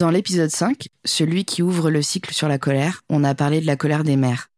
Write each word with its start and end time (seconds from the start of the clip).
Dans 0.00 0.08
l'épisode 0.08 0.48
5, 0.48 0.88
celui 1.04 1.44
qui 1.44 1.60
ouvre 1.60 1.90
le 1.90 2.00
cycle 2.00 2.32
sur 2.32 2.48
la 2.48 2.58
colère, 2.58 3.02
on 3.10 3.22
a 3.22 3.34
parlé 3.34 3.60
de 3.60 3.66
la 3.66 3.76
colère 3.76 4.02
des 4.02 4.16
mères. 4.16 4.48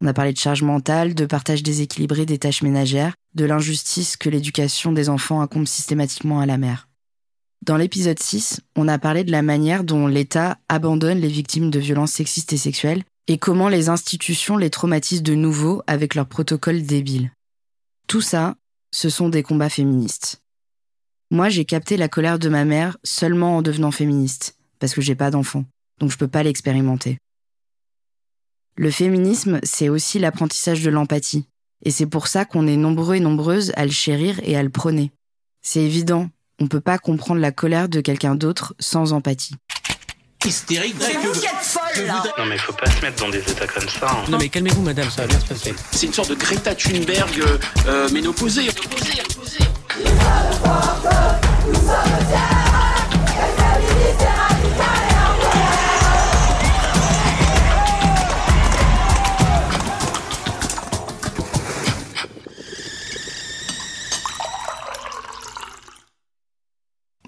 On 0.00 0.06
a 0.06 0.14
parlé 0.14 0.32
de 0.32 0.38
charge 0.38 0.62
mentale, 0.62 1.14
de 1.14 1.26
partage 1.26 1.62
déséquilibré 1.62 2.24
des 2.24 2.38
tâches 2.38 2.62
ménagères, 2.62 3.14
de 3.34 3.44
l'injustice 3.44 4.16
que 4.16 4.30
l'éducation 4.30 4.92
des 4.92 5.10
enfants 5.10 5.42
incombe 5.42 5.66
systématiquement 5.66 6.40
à 6.40 6.46
la 6.46 6.56
mère. 6.56 6.88
Dans 7.60 7.76
l'épisode 7.76 8.18
6, 8.18 8.62
on 8.74 8.88
a 8.88 8.98
parlé 8.98 9.22
de 9.22 9.30
la 9.30 9.42
manière 9.42 9.84
dont 9.84 10.06
l'État 10.06 10.56
abandonne 10.70 11.20
les 11.20 11.28
victimes 11.28 11.70
de 11.70 11.78
violences 11.78 12.12
sexistes 12.12 12.54
et 12.54 12.56
sexuelles 12.56 13.04
et 13.28 13.36
comment 13.36 13.68
les 13.68 13.90
institutions 13.90 14.56
les 14.56 14.70
traumatisent 14.70 15.22
de 15.22 15.34
nouveau 15.34 15.82
avec 15.86 16.14
leurs 16.14 16.26
protocoles 16.26 16.84
débiles. 16.84 17.32
Tout 18.06 18.22
ça, 18.22 18.56
ce 18.92 19.10
sont 19.10 19.28
des 19.28 19.42
combats 19.42 19.68
féministes. 19.68 20.40
Moi, 21.30 21.50
j'ai 21.50 21.66
capté 21.66 21.98
la 21.98 22.08
colère 22.08 22.38
de 22.38 22.48
ma 22.48 22.64
mère 22.64 22.96
seulement 23.04 23.58
en 23.58 23.62
devenant 23.62 23.90
féministe, 23.90 24.55
parce 24.78 24.94
que 24.94 25.00
j'ai 25.00 25.14
pas 25.14 25.30
d'enfant, 25.30 25.64
donc 25.98 26.10
je 26.10 26.16
peux 26.16 26.28
pas 26.28 26.42
l'expérimenter. 26.42 27.18
Le 28.76 28.90
féminisme, 28.90 29.60
c'est 29.62 29.88
aussi 29.88 30.18
l'apprentissage 30.18 30.82
de 30.82 30.90
l'empathie, 30.90 31.46
et 31.84 31.90
c'est 31.90 32.06
pour 32.06 32.26
ça 32.26 32.44
qu'on 32.44 32.66
est 32.66 32.76
nombreux 32.76 33.16
et 33.16 33.20
nombreuses 33.20 33.72
à 33.76 33.84
le 33.84 33.92
chérir 33.92 34.40
et 34.42 34.56
à 34.56 34.62
le 34.62 34.70
prôner. 34.70 35.12
C'est 35.62 35.82
évident, 35.82 36.28
on 36.60 36.68
peut 36.68 36.80
pas 36.80 36.98
comprendre 36.98 37.40
la 37.40 37.52
colère 37.52 37.88
de 37.88 38.00
quelqu'un 38.00 38.34
d'autre 38.34 38.74
sans 38.78 39.12
empathie 39.12 39.56
hystérique. 40.46 40.96
C'est 41.00 41.14
vous 41.14 41.32
qui 41.32 41.46
êtes 41.46 41.52
folle 41.62 42.06
là 42.06 42.22
Non 42.38 42.46
mais 42.46 42.58
faut 42.58 42.72
pas 42.72 42.90
se 42.90 43.00
mettre 43.02 43.22
dans 43.22 43.30
des 43.30 43.40
états 43.40 43.66
comme 43.66 43.88
ça. 43.88 44.08
Hein. 44.10 44.24
Non 44.28 44.38
mais 44.38 44.48
calmez-vous 44.48 44.82
madame, 44.82 45.10
ça 45.10 45.22
va 45.22 45.28
bien 45.28 45.40
se 45.40 45.46
passer. 45.46 45.74
C'est 45.92 46.06
une 46.06 46.12
sorte 46.12 46.30
de 46.30 46.34
Greta 46.34 46.74
Thunberg 46.74 47.40
euh, 47.40 47.58
euh 47.86 48.08
ménopausée. 48.10 48.68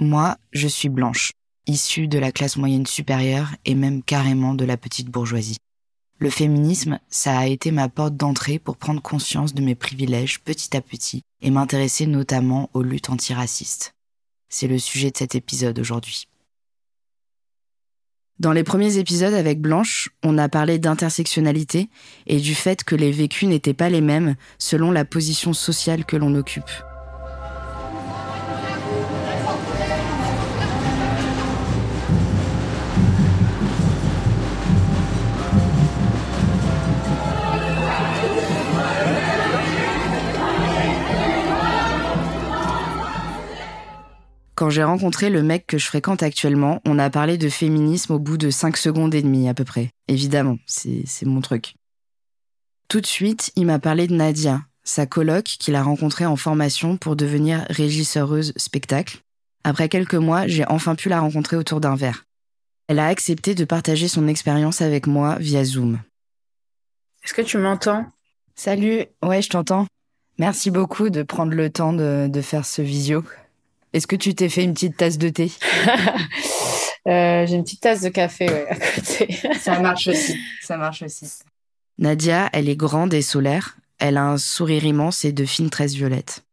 Moi, 0.09 0.39
je 0.55 0.69
suis 0.69 0.89
blanche 0.89 1.33
issus 1.67 2.09
de 2.09 2.19
la 2.19 2.33
classe 2.33 2.57
moyenne 2.57 2.87
supérieure 2.87 3.51
et 3.67 3.75
même 3.75 4.03
carrément 4.03 4.55
de 4.55 4.65
la 4.65 4.79
petite 4.79 5.11
bourgeoisie. 5.11 5.59
Le 6.19 6.31
féminisme, 6.31 6.99
ça 7.11 7.39
a 7.39 7.45
été 7.45 7.73
ma 7.73 7.91
porte 7.91 8.17
d'entrée 8.17 8.59
pour 8.59 8.79
prendre 8.79 9.03
conscience 9.03 9.53
de 9.53 9.61
mes 9.61 9.75
privilèges 9.75 10.41
petit 10.41 10.75
à 10.75 10.81
petit 10.81 11.21
et 11.43 11.51
m'intéresser 11.51 12.07
notamment 12.07 12.71
aux 12.73 12.83
luttes 12.83 13.11
antiracistes. 13.11 13.93
C'est 14.49 14.67
le 14.67 14.79
sujet 14.79 15.11
de 15.11 15.19
cet 15.19 15.35
épisode 15.35 15.79
aujourd'hui. 15.79 16.25
Dans 18.39 18.53
les 18.53 18.65
premiers 18.65 18.97
épisodes 18.97 19.35
avec 19.35 19.61
Blanche, 19.61 20.09
on 20.23 20.39
a 20.39 20.49
parlé 20.49 20.79
d'intersectionnalité 20.79 21.91
et 22.27 22.41
du 22.41 22.55
fait 22.55 22.83
que 22.83 22.97
les 22.97 23.13
vécus 23.13 23.47
n'étaient 23.47 23.75
pas 23.75 23.91
les 23.91 24.01
mêmes 24.01 24.37
selon 24.57 24.91
la 24.91 25.05
position 25.05 25.53
sociale 25.53 26.07
que 26.07 26.17
l'on 26.17 26.35
occupe. 26.35 26.71
Quand 44.59 44.71
j'ai 44.71 44.83
rencontré 44.83 45.31
le 45.31 45.45
mec 45.45 45.69
que 45.69 45.79
je 45.79 45.87
fréquente 45.87 46.25
actuellement, 46.25 46.83
on 46.85 46.99
a 46.99 47.11
parlé 47.11 47.39
de 47.39 47.49
féminisme 47.49 48.15
au 48.15 48.19
bout 48.19 48.37
de 48.37 48.51
5 48.51 48.77
secondes 48.77 49.15
et 49.15 49.23
demie 49.23 49.49
à 49.49 49.55
peu 49.55 49.63
près. 49.63 49.91
Évidemment, 50.09 50.59
c'est 50.67 51.07
mon 51.27 51.41
truc. 51.41 51.77
Tout 52.89 53.01
de 53.01 53.07
suite, 53.07 53.53
il 53.55 53.67
m'a 53.67 53.79
parlé 53.79 54.09
de 54.09 54.17
Nadia, 54.17 54.63
sa 54.83 55.07
coloc 55.07 55.45
qu'il 55.45 55.77
a 55.77 55.83
rencontrée 55.85 56.27
en 56.27 56.35
formation 56.35 56.97
pour 56.97 57.15
devenir 57.15 57.67
régisseuse 57.71 58.53
spectacle. 58.57 59.19
Après 59.63 59.89
quelques 59.89 60.17
mois, 60.17 60.49
j'ai 60.49 60.67
enfin 60.67 60.97
pu 60.97 61.09
la 61.09 61.21
rencontrer 61.21 61.57
autour 61.57 61.81
d'un 61.81 61.95
verre. 61.95 62.25
Elle 62.89 62.99
a 62.99 63.07
accepté 63.07 63.55
de 63.55 63.65
partager 63.65 64.09
son 64.09 64.27
expérience 64.27 64.83
avec 64.83 65.07
moi 65.07 65.37
via 65.39 65.63
Zoom. 65.63 66.01
Est-ce 67.23 67.33
que 67.33 67.43
tu 67.43 67.59
m'entends? 67.59 68.07
Salut, 68.57 69.05
ouais, 69.23 69.41
je 69.41 69.51
t'entends. 69.51 69.87
Merci 70.37 70.73
beaucoup 70.73 71.11
de 71.11 71.23
prendre 71.23 71.53
le 71.53 71.71
temps 71.71 71.93
de, 71.93 72.27
de 72.29 72.41
faire 72.41 72.67
ce 72.67 72.83
visio. 72.83 73.23
Est-ce 73.93 74.07
que 74.07 74.17
tu 74.17 74.35
t'es 74.35 74.49
fait 74.49 74.65
une 74.65 74.75
petite 74.75 74.97
tasse 74.97 75.19
de 75.19 75.29
thé? 75.29 75.51
Euh, 77.07 77.47
J'ai 77.47 77.55
une 77.55 77.65
petite 77.65 77.81
tasse 77.81 78.03
de 78.03 78.11
café 78.11 78.51
ouais, 78.51 78.67
à 78.69 78.75
côté. 78.75 79.35
ça 79.59 79.79
marche 79.81 80.09
aussi. 80.09 80.37
Ça 80.61 80.77
marche 80.77 81.01
aussi. 81.01 81.27
Nadia, 81.97 82.51
elle 82.53 82.69
est 82.69 82.77
grande 82.77 83.15
et 83.15 83.23
solaire. 83.23 83.79
Elle 83.99 84.19
a 84.19 84.25
un 84.25 84.37
sourire 84.37 84.85
immense 84.85 85.25
et 85.25 85.33
de 85.33 85.47
fines 85.47 85.71
tresses 85.71 85.95
violettes. 85.95 86.45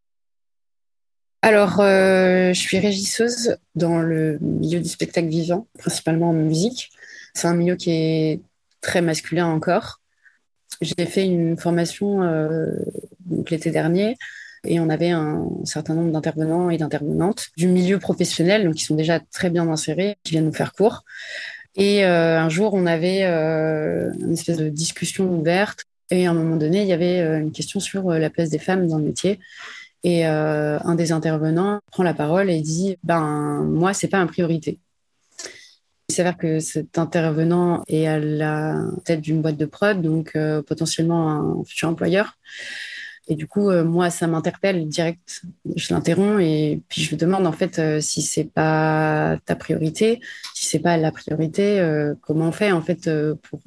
Alors, 1.41 1.81
euh, 1.81 2.53
je 2.53 2.59
suis 2.59 2.79
régisseuse 2.79 3.57
dans 3.75 3.99
le 3.99 4.39
milieu 4.39 4.79
du 4.79 4.87
spectacle 4.87 5.27
vivant, 5.27 5.67
principalement 5.77 6.29
en 6.29 6.33
musique. 6.33 6.91
C'est 7.33 7.47
un 7.47 7.55
milieu 7.55 7.75
qui 7.75 7.91
est 7.91 8.41
très 8.79 9.01
masculin 9.01 9.47
encore. 9.47 9.99
J'ai 10.81 11.05
fait 11.05 11.25
une 11.25 11.57
formation 11.57 12.23
euh, 12.23 12.71
l'été 13.49 13.71
dernier 13.71 14.15
et 14.65 14.79
on 14.79 14.89
avait 14.89 15.11
un 15.11 15.47
certain 15.63 15.93
nombre 15.93 16.11
d'intervenants 16.11 16.69
et 16.69 16.77
d'intervenantes 16.77 17.47
du 17.57 17.67
milieu 17.67 17.99
professionnel, 17.99 18.63
donc 18.63 18.75
qui 18.75 18.83
sont 18.83 18.95
déjà 18.95 19.19
très 19.19 19.49
bien 19.49 19.67
insérés, 19.69 20.17
qui 20.23 20.31
viennent 20.31 20.45
nous 20.45 20.53
faire 20.53 20.73
cours. 20.73 21.03
Et 21.75 22.05
euh, 22.05 22.39
un 22.39 22.49
jour, 22.49 22.73
on 22.73 22.85
avait 22.85 23.23
euh, 23.23 24.11
une 24.19 24.33
espèce 24.33 24.57
de 24.57 24.69
discussion 24.69 25.29
ouverte, 25.33 25.83
et 26.09 26.27
à 26.27 26.31
un 26.31 26.33
moment 26.33 26.55
donné, 26.55 26.81
il 26.83 26.87
y 26.87 26.93
avait 26.93 27.19
euh, 27.19 27.39
une 27.39 27.51
question 27.51 27.79
sur 27.79 28.11
la 28.11 28.29
place 28.29 28.49
des 28.49 28.59
femmes 28.59 28.87
dans 28.87 28.97
le 28.97 29.03
métier. 29.03 29.39
Et 30.03 30.23
un 30.23 30.93
des 30.93 31.11
intervenants 31.11 31.79
prend 31.91 32.03
la 32.03 32.13
parole 32.13 32.51
et 32.51 32.61
dit 32.61 32.95
Ben, 33.03 33.63
moi, 33.63 33.91
c'est 33.95 34.07
pas 34.07 34.19
ma 34.19 34.27
priorité. 34.27 34.77
Il 36.09 36.13
s'avère 36.13 36.37
que 36.37 36.59
cet 36.59 36.99
intervenant 36.99 37.83
est 37.87 38.05
à 38.05 38.19
la 38.19 38.83
tête 39.03 39.21
d'une 39.21 39.41
boîte 39.41 39.57
de 39.57 39.65
prod, 39.65 39.99
donc 39.99 40.37
potentiellement 40.67 41.31
un 41.31 41.63
futur 41.63 41.89
employeur. 41.89 42.37
Et 43.27 43.35
du 43.35 43.47
coup, 43.47 43.69
euh, 43.69 43.83
moi, 43.83 44.09
ça 44.09 44.27
m'interpelle 44.27 44.87
direct. 44.87 45.41
Je 45.75 45.93
l'interromps 45.93 46.41
et 46.41 46.81
puis 46.89 47.01
je 47.01 47.15
demande 47.15 47.47
en 47.47 47.51
fait 47.51 47.79
euh, 47.79 47.99
si 47.99 48.21
c'est 48.21 48.43
pas 48.43 49.37
ta 49.45 49.55
priorité, 49.55 50.19
si 50.53 50.67
c'est 50.67 50.79
pas 50.79 50.97
la 50.97 51.11
priorité, 51.11 51.79
euh, 51.79 52.13
comment 52.21 52.49
on 52.49 52.51
fait 52.51 52.71
en 52.71 52.81
fait 52.81 53.09
pour 53.41 53.61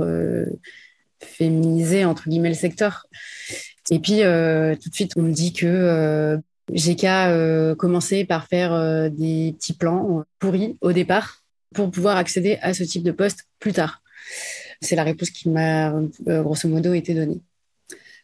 féminiser 1.21 2.05
entre 2.05 2.29
guillemets 2.29 2.51
le 2.51 2.55
secteur? 2.55 3.07
Et 3.91 3.99
puis 3.99 4.19
tout 4.19 4.91
de 4.91 4.95
suite, 4.95 5.13
on 5.17 5.23
me 5.23 5.33
dit 5.33 5.53
que 5.53 6.39
j'ai 6.73 6.95
qu'à 6.95 7.75
commencer 7.77 8.25
par 8.25 8.47
faire 8.47 9.11
des 9.11 9.55
petits 9.59 9.73
plans 9.73 10.25
pourris 10.39 10.77
au 10.83 10.93
départ 10.93 11.43
pour 11.75 11.91
pouvoir 11.91 12.17
accéder 12.17 12.59
à 12.61 12.75
ce 12.75 12.85
type 12.85 13.03
de 13.03 13.13
poste 13.13 13.47
plus 13.59 13.73
tard. 13.73 14.03
C'est 14.83 14.95
la 14.95 15.05
réponse 15.05 15.31
qui 15.31 15.49
m'a 15.49 15.93
grosso 16.27 16.69
modo 16.69 16.93
été 16.93 17.15
donnée. 17.15 17.41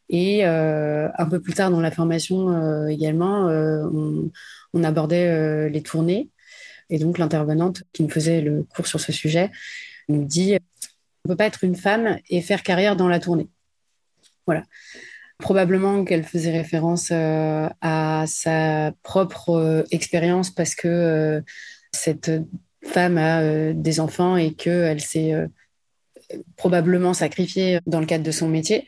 Et 0.09 0.45
euh, 0.45 1.09
un 1.17 1.27
peu 1.27 1.41
plus 1.41 1.55
tard 1.55 1.71
dans 1.71 1.81
la 1.81 1.91
formation 1.91 2.51
euh, 2.51 2.87
également, 2.89 3.49
euh, 3.49 3.85
on, 4.73 4.85
abordait 4.85 5.71
les 5.71 5.83
tournées. 5.83 6.31
Et 6.91 6.99
donc 6.99 7.17
l'intervenante 7.19 7.85
qui 7.93 8.03
nous 8.03 8.11
faisait 8.11 8.43
le 8.43 8.65
cours 8.65 8.87
sur 8.87 9.01
ce 9.01 9.13
sujet 9.13 9.51
nous 10.09 10.25
dit 10.25 10.57
on 11.25 11.31
ne 11.31 11.35
peut 11.35 11.37
pas 11.37 11.47
être 11.47 11.65
une 11.65 11.77
femme 11.77 12.19
et 12.29 12.43
faire 12.43 12.63
carrière 12.63 12.97
dans 12.97 13.09
la 13.09 13.21
tournée. 13.21 13.49
Voilà. 14.47 14.65
Probablement 15.39 16.05
qu'elle 16.05 16.25
faisait 16.25 16.53
référence 16.53 17.11
à 17.11 18.25
sa 18.27 18.93
propre 19.03 19.85
expérience 19.91 20.51
parce 20.51 20.75
que 20.75 21.43
cette 21.93 22.31
femme 22.85 23.17
a 23.17 23.73
des 23.73 24.01
enfants 24.01 24.37
et 24.37 24.53
qu'elle 24.53 25.01
s'est 25.01 25.49
probablement 26.57 27.15
sacrifiée 27.15 27.79
dans 27.87 28.01
le 28.01 28.07
cadre 28.07 28.25
de 28.25 28.31
son 28.31 28.49
métier. 28.49 28.87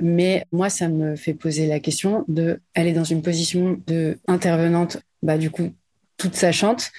Mais 0.00 0.44
moi, 0.52 0.70
ça 0.70 0.88
me 0.88 1.16
fait 1.16 1.34
poser 1.34 1.66
la 1.66 1.80
question 1.80 2.24
de, 2.28 2.60
elle 2.74 2.86
est 2.86 2.92
dans 2.92 3.04
une 3.04 3.22
position 3.22 3.80
de 3.86 4.18
intervenante, 4.26 4.98
bah, 5.22 5.38
du 5.38 5.50
coup, 5.50 5.70
toute 6.16 6.34
sachante. 6.34 6.90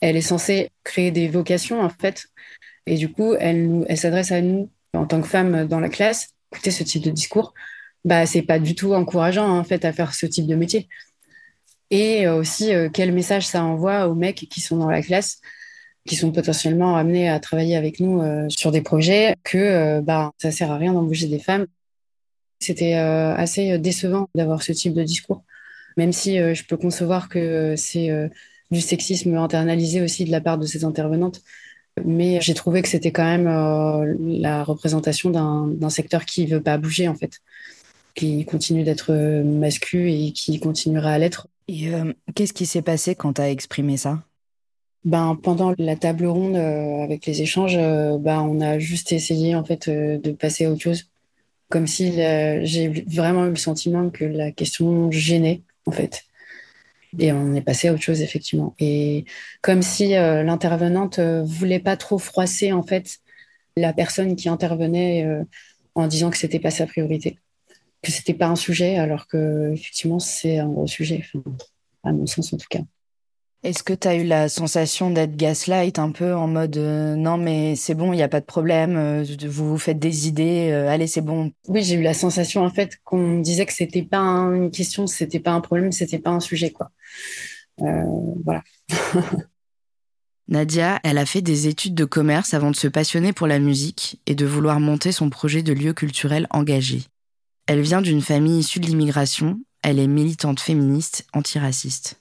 Elle 0.00 0.16
est 0.16 0.20
censée 0.20 0.70
créer 0.84 1.10
des 1.10 1.28
vocations, 1.28 1.80
en 1.80 1.90
fait. 1.90 2.26
Et 2.86 2.96
du 2.96 3.10
coup, 3.10 3.34
elle, 3.38 3.84
elle 3.88 3.98
s'adresse 3.98 4.32
à 4.32 4.40
nous 4.40 4.70
en 4.92 5.06
tant 5.06 5.20
que 5.20 5.28
femme 5.28 5.66
dans 5.66 5.80
la 5.80 5.88
classe. 5.88 6.30
Écoutez 6.52 6.70
ce 6.70 6.82
type 6.82 7.02
de 7.02 7.10
discours, 7.10 7.54
bah, 8.04 8.26
c'est 8.26 8.42
pas 8.42 8.58
du 8.58 8.74
tout 8.74 8.94
encourageant, 8.94 9.48
en 9.48 9.64
fait, 9.64 9.84
à 9.84 9.92
faire 9.92 10.14
ce 10.14 10.26
type 10.26 10.46
de 10.46 10.54
métier. 10.54 10.88
Et 11.90 12.26
aussi, 12.28 12.74
euh, 12.74 12.88
quel 12.92 13.12
message 13.12 13.46
ça 13.46 13.62
envoie 13.62 14.08
aux 14.08 14.14
mecs 14.14 14.48
qui 14.50 14.60
sont 14.60 14.76
dans 14.76 14.90
la 14.90 15.02
classe 15.02 15.40
qui 16.06 16.16
sont 16.16 16.32
potentiellement 16.32 16.96
amenés 16.96 17.28
à 17.28 17.38
travailler 17.40 17.76
avec 17.76 18.00
nous 18.00 18.22
euh, 18.22 18.46
sur 18.48 18.70
des 18.70 18.80
projets, 18.80 19.36
que 19.42 19.58
euh, 19.58 20.00
bah, 20.00 20.32
ça 20.38 20.50
sert 20.50 20.70
à 20.70 20.78
rien 20.78 20.92
d'embaucher 20.92 21.26
des 21.26 21.38
femmes. 21.38 21.66
C'était 22.60 22.94
euh, 22.94 23.34
assez 23.34 23.78
décevant 23.78 24.28
d'avoir 24.34 24.62
ce 24.62 24.72
type 24.72 24.94
de 24.94 25.02
discours, 25.02 25.42
même 25.96 26.12
si 26.12 26.36
je 26.36 26.64
peux 26.64 26.76
concevoir 26.76 27.28
que 27.28 27.74
c'est 27.76 28.08
du 28.70 28.80
sexisme 28.80 29.36
internalisé 29.36 30.00
aussi 30.00 30.24
de 30.24 30.30
la 30.30 30.40
part 30.40 30.56
de 30.56 30.64
ces 30.64 30.84
intervenantes. 30.84 31.42
Mais 32.04 32.40
j'ai 32.40 32.54
trouvé 32.54 32.80
que 32.80 32.88
c'était 32.88 33.12
quand 33.12 33.24
même 33.24 33.46
la 34.40 34.64
représentation 34.64 35.30
d'un 35.30 35.90
secteur 35.90 36.24
qui 36.24 36.46
veut 36.46 36.62
pas 36.62 36.78
bouger 36.78 37.08
en 37.08 37.14
fait, 37.14 37.40
qui 38.14 38.46
continue 38.46 38.84
d'être 38.84 39.12
masculin 39.42 40.06
et 40.06 40.32
qui 40.32 40.58
continuera 40.58 41.12
à 41.12 41.18
l'être. 41.18 41.48
Et 41.68 41.90
qu'est-ce 42.34 42.54
qui 42.54 42.64
s'est 42.64 42.82
passé 42.82 43.14
quand 43.14 43.34
tu 43.34 43.42
as 43.42 43.50
exprimé 43.50 43.98
ça? 43.98 44.22
Ben, 45.06 45.38
pendant 45.42 45.74
la 45.78 45.96
table 45.96 46.26
ronde 46.26 46.56
avec 46.56 47.24
les 47.24 47.40
échanges, 47.40 47.76
ben, 47.76 48.42
on 48.42 48.60
a 48.60 48.78
juste 48.78 49.12
essayé 49.12 49.54
en 49.54 49.64
fait 49.64 49.88
de 49.88 50.32
passer 50.32 50.66
à 50.66 50.70
autre 50.70 50.82
chose 50.82 51.08
comme 51.68 51.86
si 51.86 52.12
j'ai 52.12 52.88
vraiment 53.06 53.46
eu 53.46 53.50
le 53.50 53.56
sentiment 53.56 54.10
que 54.10 54.24
la 54.24 54.52
question 54.52 55.10
gênait, 55.10 55.62
en 55.86 55.92
fait. 55.92 56.24
Et 57.18 57.32
on 57.32 57.54
est 57.54 57.62
passé 57.62 57.88
à 57.88 57.92
autre 57.92 58.02
chose, 58.02 58.20
effectivement. 58.20 58.74
Et 58.78 59.24
comme 59.62 59.82
si 59.82 60.16
euh, 60.16 60.42
l'intervenante 60.42 61.18
euh, 61.18 61.42
voulait 61.44 61.78
pas 61.78 61.96
trop 61.96 62.18
froisser, 62.18 62.72
en 62.72 62.82
fait, 62.82 63.18
la 63.76 63.92
personne 63.92 64.36
qui 64.36 64.48
intervenait 64.48 65.24
euh, 65.24 65.44
en 65.94 66.06
disant 66.06 66.30
que 66.30 66.36
c'était 66.36 66.60
pas 66.60 66.70
sa 66.70 66.86
priorité, 66.86 67.38
que 68.02 68.12
c'était 68.12 68.34
pas 68.34 68.48
un 68.48 68.56
sujet, 68.56 68.96
alors 68.96 69.26
que, 69.28 69.72
effectivement, 69.72 70.18
c'est 70.18 70.58
un 70.58 70.68
gros 70.68 70.86
sujet, 70.86 71.24
à 72.04 72.12
mon 72.12 72.26
sens, 72.26 72.52
en 72.52 72.58
tout 72.58 72.66
cas. 72.68 72.80
Est-ce 73.62 73.82
que 73.82 73.94
tu 73.94 74.06
as 74.06 74.14
eu 74.14 74.24
la 74.24 74.48
sensation 74.48 75.10
d'être 75.10 75.36
gaslight 75.36 75.98
un 75.98 76.12
peu 76.12 76.34
en 76.34 76.46
mode 76.46 76.76
euh, 76.76 77.16
non 77.16 77.36
mais 77.36 77.74
c'est 77.74 77.94
bon, 77.94 78.12
il 78.12 78.16
n'y 78.16 78.22
a 78.22 78.28
pas 78.28 78.40
de 78.40 78.44
problème, 78.44 78.96
euh, 78.96 79.24
vous 79.48 79.70
vous 79.70 79.78
faites 79.78 79.98
des 79.98 80.28
idées, 80.28 80.70
euh, 80.70 80.88
allez 80.88 81.06
c'est 81.06 81.22
bon. 81.22 81.50
Oui, 81.66 81.82
j'ai 81.82 81.94
eu 81.94 82.02
la 82.02 82.14
sensation 82.14 82.64
en 82.64 82.70
fait 82.70 82.98
qu'on 83.02 83.40
disait 83.40 83.66
que 83.66 83.72
c'était 83.72 84.02
pas 84.04 84.20
une 84.20 84.70
question, 84.70 85.06
c'était 85.06 85.40
pas 85.40 85.52
un 85.52 85.60
problème, 85.60 85.90
c'était 85.90 86.18
pas 86.18 86.30
un 86.30 86.40
sujet 86.40 86.70
quoi. 86.70 86.90
voilà. 87.78 88.62
Nadia, 90.48 91.00
elle 91.02 91.18
a 91.18 91.26
fait 91.26 91.42
des 91.42 91.66
études 91.66 91.96
de 91.96 92.04
commerce 92.04 92.54
avant 92.54 92.70
de 92.70 92.76
se 92.76 92.86
passionner 92.86 93.32
pour 93.32 93.48
la 93.48 93.58
musique 93.58 94.20
et 94.26 94.36
de 94.36 94.46
vouloir 94.46 94.78
monter 94.78 95.10
son 95.10 95.28
projet 95.28 95.64
de 95.64 95.72
lieu 95.72 95.92
culturel 95.92 96.46
engagé. 96.50 97.02
Elle 97.66 97.80
vient 97.80 98.00
d'une 98.00 98.22
famille 98.22 98.60
issue 98.60 98.78
de 98.78 98.86
l'immigration, 98.86 99.60
elle 99.82 99.98
est 99.98 100.06
militante 100.06 100.60
féministe 100.60 101.26
antiraciste. 101.32 102.20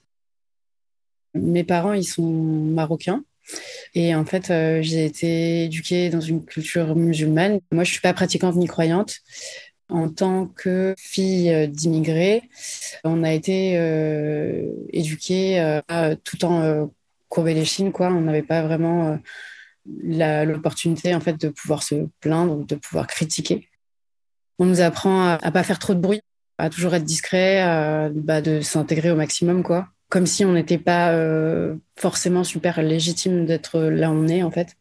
Mes 1.35 1.63
parents, 1.63 1.93
ils 1.93 2.05
sont 2.05 2.23
marocains. 2.23 3.23
Et 3.93 4.15
en 4.15 4.25
fait, 4.25 4.49
euh, 4.49 4.81
j'ai 4.81 5.05
été 5.05 5.65
éduquée 5.65 6.09
dans 6.09 6.21
une 6.21 6.43
culture 6.45 6.95
musulmane. 6.95 7.59
Moi, 7.71 7.83
je 7.83 7.91
suis 7.91 8.01
pas 8.01 8.13
pratiquante 8.13 8.55
ni 8.55 8.67
croyante. 8.67 9.19
En 9.87 10.09
tant 10.09 10.47
que 10.47 10.95
fille 10.97 11.51
euh, 11.51 11.67
d'immigrés, 11.67 12.41
on 13.03 13.23
a 13.23 13.31
été 13.31 13.77
euh, 13.77 14.63
éduquée 14.91 15.79
tout 16.23 16.43
en 16.45 16.89
courber 17.29 17.53
les 17.53 17.65
chines, 17.65 17.91
quoi. 17.91 18.07
On 18.07 18.21
n'avait 18.21 18.41
pas 18.43 18.63
vraiment 18.63 19.19
l'opportunité, 19.85 21.13
en 21.13 21.19
fait, 21.19 21.39
de 21.39 21.49
pouvoir 21.49 21.83
se 21.83 22.07
plaindre, 22.19 22.65
de 22.65 22.75
pouvoir 22.75 23.07
critiquer. 23.07 23.69
On 24.57 24.65
nous 24.65 24.81
apprend 24.81 25.27
à, 25.27 25.39
à 25.41 25.51
pas 25.51 25.63
faire 25.63 25.79
trop 25.79 25.93
de 25.93 25.99
bruit, 25.99 26.21
à 26.57 26.69
toujours 26.69 26.95
être 26.95 27.03
discret, 27.03 27.61
à, 27.61 28.09
bah, 28.09 28.41
de 28.41 28.61
s'intégrer 28.61 29.11
au 29.11 29.15
maximum, 29.15 29.63
quoi 29.63 29.89
comme 30.15 30.27
si 30.27 30.45
on 30.45 30.53
n'était 30.53 30.77
pas 30.77 31.11
euh, 31.11 31.75
forcément 31.97 32.45
super 32.45 32.81
légitime 32.81 33.45
d'être 33.45 33.81
là 33.81 34.09
où 34.09 34.13
on 34.13 34.29
est 34.29 34.43
en 34.43 34.49
fait. 34.49 34.77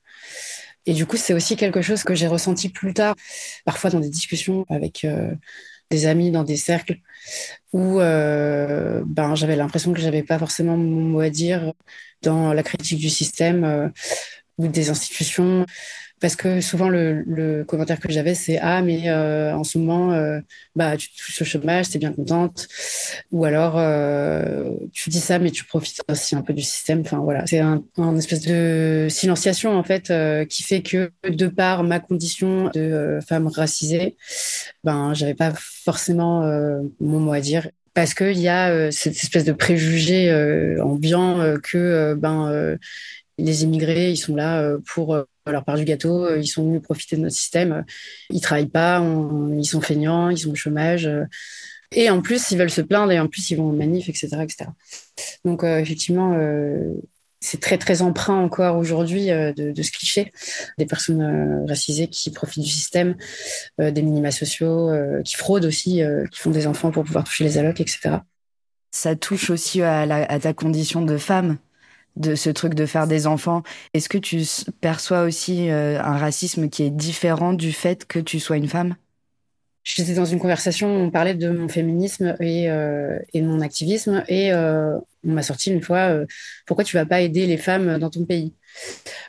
Et 0.87 0.93
du 0.93 1.07
coup, 1.07 1.17
c'est 1.17 1.35
aussi 1.35 1.57
quelque 1.57 1.83
chose 1.83 2.05
que 2.05 2.15
j'ai 2.15 2.29
ressenti 2.29 2.69
plus 2.69 2.95
tard, 2.95 3.17
parfois 3.65 3.91
dans 3.91 3.99
des 3.99 4.11
discussions 4.11 4.65
avec 4.69 5.05
euh, 5.05 5.35
des 5.91 6.07
amis, 6.07 6.31
dans 6.31 6.45
des 6.45 6.57
cercles, 6.57 6.99
où 7.73 7.99
euh, 7.99 9.03
ben, 9.05 9.35
j'avais 9.35 9.57
l'impression 9.57 9.93
que 9.93 10.01
j'avais 10.01 10.23
pas 10.23 10.39
forcément 10.39 10.77
mon 10.77 11.01
mot 11.01 11.21
à 11.21 11.31
dire 11.31 11.73
dans 12.23 12.53
la 12.53 12.63
critique 12.63 13.01
du 13.01 13.11
système 13.11 13.91
ou 14.59 14.69
des 14.69 14.89
institutions 14.89 15.67
parce 16.25 16.37
que 16.37 16.63
souvent 16.63 16.89
le, 16.89 17.65
commentaire 17.69 18.01
que 18.01 18.11
j'avais 18.11 18.33
c'est 18.33 18.59
ah 18.59 18.81
mais 18.81 19.11
euh, 19.11 19.55
en 19.55 19.63
ce 19.63 19.77
moment 19.77 20.15
euh, 20.15 20.41
bah 20.75 20.97
tu 20.97 21.11
touches 21.11 21.43
au 21.43 21.45
chômage 21.45 21.85
c'est 21.85 21.99
bien 21.99 22.15
contente. 22.15 22.67
Ou 23.31 23.45
alors 23.45 23.75
euh, 23.77 24.71
tu 24.95 25.11
dis 25.11 25.21
ça 25.21 25.39
mais 25.39 25.51
tu 25.51 25.67
profites 25.67 26.01
aussi 26.11 26.35
un 26.35 26.41
peu 26.41 26.55
du 26.55 26.63
système. 26.63 27.03
Enfin 27.03 27.19
voilà. 27.19 27.45
C'est 27.47 27.61
un, 27.61 27.83
espèce 28.17 28.41
de 28.41 29.07
silenciation 29.11 29.77
en 29.77 29.83
fait 29.85 30.11
qui 30.49 30.63
fait 30.63 30.81
que 30.81 31.13
de 31.29 31.47
par 31.47 31.83
ma 31.83 32.01
condition 32.01 32.71
de 32.73 33.19
femme 33.29 33.49
racisée 33.49 34.17
ben 34.83 35.13
j'avais 35.13 35.35
pas 35.35 35.53
forcément 35.55 36.41
mon 37.01 37.21
mot 37.21 37.35
à 37.35 37.41
dire. 37.41 37.69
Parce 37.93 38.15
qu'il 38.15 38.41
y 38.41 38.49
a 38.49 38.91
cette 38.91 39.17
espèce 39.17 39.45
de 39.45 39.53
préjugé 39.53 40.33
ambiant 40.81 41.55
que 41.63 42.15
ben 42.15 42.79
les 43.39 43.65
immigrés, 43.65 44.11
ils 44.11 44.17
sont 44.17 44.37
là 44.37 44.61
euh, 44.61 44.79
pour 44.87 45.15
euh, 45.15 45.25
leur 45.53 45.65
part 45.65 45.77
du 45.77 45.85
gâteau, 45.85 46.25
euh, 46.25 46.39
ils 46.39 46.47
sont 46.47 46.65
venus 46.65 46.83
profiter 46.83 47.17
de 47.17 47.23
notre 47.23 47.37
système, 47.37 47.85
ils 48.31 48.41
travaillent 48.41 48.67
pas, 48.67 49.01
ils 49.59 49.65
sont 49.65 49.81
feignants, 49.81 50.31
ils 50.31 50.39
sont 50.39 50.51
au 50.51 50.55
chômage. 50.55 51.09
Et 51.93 52.11
en 52.11 52.21
plus, 52.23 52.51
ils 52.51 52.59
veulent 52.59 52.71
se 52.71 52.81
plaindre 52.81 53.13
et 53.13 53.21
en 53.21 53.29
plus, 53.29 53.51
ils 53.51 53.57
vont 53.57 53.69
en 53.69 53.73
manif, 53.73 54.09
etc. 54.09 54.29
etc. 54.43 54.71
Donc, 55.45 55.63
effectivement, 55.63 56.37
c'est 57.41 57.61
très, 57.61 57.79
très 57.79 58.03
emprunt 58.03 58.43
encore 58.43 58.77
aujourd'hui 58.79 59.27
de, 59.27 59.83
ce 59.83 59.93
cliché 59.93 60.33
des 60.77 60.87
personnes 60.87 61.65
racisées 61.69 62.09
qui 62.09 62.31
profitent 62.31 62.65
du 62.65 62.71
système, 62.71 63.15
des 63.79 64.03
minima 64.03 64.33
sociaux, 64.33 64.91
qui 65.25 65.37
fraudent 65.37 65.67
aussi, 65.67 66.03
qui 66.33 66.41
font 66.41 66.51
des 66.51 66.67
enfants 66.67 66.91
pour 66.91 67.05
pouvoir 67.05 67.23
toucher 67.23 67.45
les 67.45 67.59
allocs, 67.59 67.81
etc. 67.81 68.17
Ça 68.91 69.15
touche 69.15 69.51
aussi 69.51 69.81
à 69.83 70.41
ta 70.41 70.53
condition 70.53 71.03
de 71.03 71.17
femme 71.17 71.59
de 72.17 72.35
ce 72.35 72.51
truc 72.51 72.75
de 72.75 72.87
faire 72.87 73.07
des 73.07 73.27
enfants. 73.27 73.63
Est-ce 73.93 74.09
que 74.09 74.19
tu 74.19 74.43
perçois 74.81 75.23
aussi 75.23 75.71
euh, 75.71 76.01
un 76.01 76.17
racisme 76.17 76.69
qui 76.69 76.85
est 76.85 76.91
différent 76.91 77.53
du 77.53 77.73
fait 77.73 78.07
que 78.07 78.19
tu 78.19 78.41
sois 78.41 78.57
une 78.57 78.69
femme? 78.69 78.95
J'étais 79.83 80.15
dans 80.15 80.25
une 80.25 80.39
conversation 80.39 80.97
où 80.97 80.99
on 80.99 81.11
parlait 81.11 81.35
de 81.35 81.51
mon 81.51 81.69
féminisme 81.69 82.37
et, 82.41 82.71
euh, 82.71 83.19
et 83.35 83.43
de 83.43 83.47
mon 83.47 83.61
activisme 83.61 84.25
et 84.29 84.51
euh, 84.51 84.97
on 85.25 85.33
m'a 85.33 85.43
sorti 85.43 85.71
une 85.71 85.83
fois 85.83 86.21
pourquoi 86.65 86.85
tu 86.85 86.97
vas 86.97 87.05
pas 87.05 87.21
aider 87.21 87.47
les 87.47 87.59
femmes 87.59 87.99
dans 87.99 88.09
ton 88.09 88.25
pays? 88.25 88.55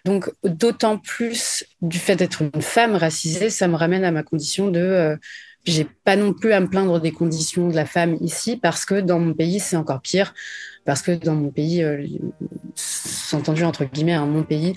Donc 0.05 0.31
d'autant 0.43 0.97
plus 0.97 1.65
du 1.81 1.99
fait 1.99 2.15
d'être 2.15 2.41
une 2.41 2.61
femme 2.61 2.95
racisée 2.95 3.49
ça 3.49 3.67
me 3.67 3.75
ramène 3.75 4.05
à 4.05 4.11
ma 4.11 4.23
condition 4.23 4.69
de 4.71 5.17
j'ai 5.65 5.85
pas 6.03 6.15
non 6.15 6.33
plus 6.33 6.53
à 6.53 6.59
me 6.59 6.67
plaindre 6.69 7.01
des 7.01 7.11
conditions 7.11 7.67
de 7.67 7.75
la 7.75 7.85
femme 7.85 8.17
ici 8.21 8.55
parce 8.55 8.85
que 8.85 9.01
dans 9.01 9.19
mon 9.19 9.33
pays 9.33 9.59
c'est 9.59 9.75
encore 9.75 10.01
pire 10.01 10.33
parce 10.85 11.01
que 11.01 11.11
dans 11.11 11.33
mon 11.33 11.49
pays, 11.49 11.83
euh, 11.83 12.05
entendu 13.33 13.63
entre 13.63 13.85
guillemets, 13.85 14.13
hein, 14.13 14.25
mon 14.25 14.43
pays, 14.43 14.75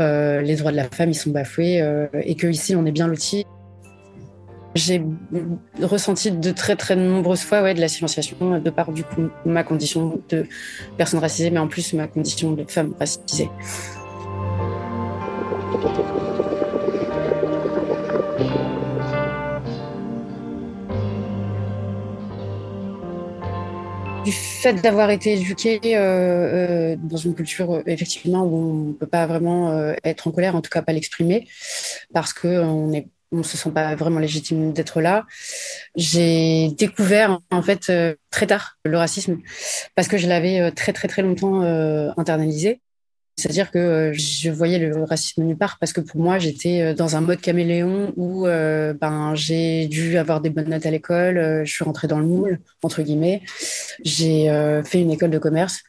euh, 0.00 0.40
les 0.42 0.56
droits 0.56 0.72
de 0.72 0.76
la 0.76 0.90
femme 0.90 1.10
ils 1.10 1.14
sont 1.14 1.30
bafoués 1.30 1.80
euh, 1.80 2.06
et 2.22 2.34
que 2.34 2.46
ici 2.48 2.76
on 2.76 2.84
est 2.84 2.92
bien 2.92 3.06
loti. 3.06 3.46
J'ai 4.74 5.00
ressenti 5.80 6.32
de 6.32 6.50
très 6.50 6.74
très 6.74 6.96
nombreuses 6.96 7.42
fois 7.42 7.62
ouais, 7.62 7.74
de 7.74 7.80
la 7.80 7.86
silenciation 7.86 8.58
de 8.58 8.70
par 8.70 8.90
du 8.90 9.04
coup 9.04 9.28
ma 9.46 9.62
condition 9.62 10.20
de 10.28 10.46
personne 10.96 11.20
racisée, 11.20 11.50
mais 11.50 11.60
en 11.60 11.68
plus 11.68 11.92
ma 11.92 12.08
condition 12.08 12.52
de 12.52 12.64
femme 12.66 12.92
racisée. 12.98 13.48
Fait 24.64 24.80
d'avoir 24.80 25.10
été 25.10 25.34
éduqué 25.34 25.78
euh, 25.84 25.98
euh, 25.98 26.96
dans 26.96 27.18
une 27.18 27.34
culture 27.34 27.82
effectivement 27.86 28.44
où 28.44 28.56
on 28.56 28.74
ne 28.88 28.92
peut 28.94 29.06
pas 29.06 29.26
vraiment 29.26 29.72
euh, 29.72 29.92
être 30.04 30.26
en 30.26 30.30
colère, 30.30 30.56
en 30.56 30.62
tout 30.62 30.70
cas 30.70 30.80
pas 30.80 30.94
l'exprimer, 30.94 31.46
parce 32.14 32.32
qu'on 32.32 32.92
est 32.92 33.08
on 33.36 33.42
se 33.42 33.56
sent 33.56 33.72
pas 33.72 33.96
vraiment 33.96 34.20
légitime 34.20 34.72
d'être 34.72 35.00
là. 35.00 35.26
J'ai 35.96 36.70
découvert 36.78 37.40
en 37.50 37.62
fait 37.62 37.92
très 38.30 38.46
tard 38.46 38.78
le 38.84 38.96
racisme 38.96 39.38
parce 39.96 40.06
que 40.06 40.16
je 40.18 40.28
l'avais 40.28 40.70
très 40.70 40.92
très 40.92 41.08
très 41.08 41.22
longtemps 41.22 41.62
internalisé. 42.16 42.80
C'est-à-dire 43.36 43.70
que 43.70 43.78
euh, 43.78 44.12
je 44.12 44.50
voyais 44.50 44.78
le 44.78 45.02
racisme 45.04 45.42
nulle 45.42 45.56
part 45.56 45.78
parce 45.80 45.92
que 45.92 46.00
pour 46.00 46.20
moi, 46.20 46.38
j'étais 46.38 46.82
euh, 46.82 46.94
dans 46.94 47.16
un 47.16 47.20
mode 47.20 47.40
caméléon 47.40 48.12
où 48.16 48.46
euh, 48.46 48.94
ben, 48.94 49.34
j'ai 49.34 49.88
dû 49.88 50.16
avoir 50.18 50.40
des 50.40 50.50
bonnes 50.50 50.68
notes 50.68 50.86
à 50.86 50.90
l'école, 50.90 51.62
je 51.64 51.72
suis 51.72 51.84
rentrée 51.84 52.06
dans 52.06 52.20
le 52.20 52.26
moule, 52.26 52.60
entre 52.82 53.02
guillemets. 53.02 53.42
J'ai 54.04 54.48
fait 54.84 55.00
une 55.00 55.10
école 55.10 55.30
de 55.30 55.38
commerce. 55.38 55.82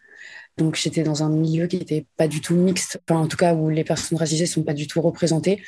Donc 0.57 0.75
j'étais 0.75 1.03
dans 1.03 1.21
un 1.21 1.29
milieu 1.29 1.67
qui 1.67 1.77
n'était 1.77 2.05
pas 2.17 2.27
du 2.27 2.39
tout 2.39 2.55
mixte, 2.55 3.01
en 3.09 3.27
tout 3.27 3.35
cas 3.35 3.53
où 3.53 3.69
les 3.69 3.83
personnes 3.83 4.17
racisées 4.17 4.45
sont 4.45 4.63
pas 4.63 4.73
du 4.73 4.87
tout 4.87 5.01
représentées. 5.01 5.61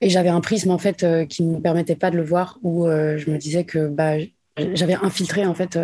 Et 0.00 0.10
j'avais 0.10 0.28
un 0.28 0.40
prisme 0.40 0.70
en 0.70 0.78
fait 0.78 1.06
qui 1.28 1.44
ne 1.44 1.56
me 1.56 1.60
permettait 1.60 1.94
pas 1.94 2.10
de 2.10 2.16
le 2.16 2.24
voir, 2.24 2.58
où 2.62 2.86
je 2.86 3.30
me 3.30 3.38
disais 3.38 3.64
que 3.64 3.86
bah, 3.86 4.16
j'avais 4.56 4.94
infiltré 4.94 5.46
en 5.46 5.54
fait 5.54 5.78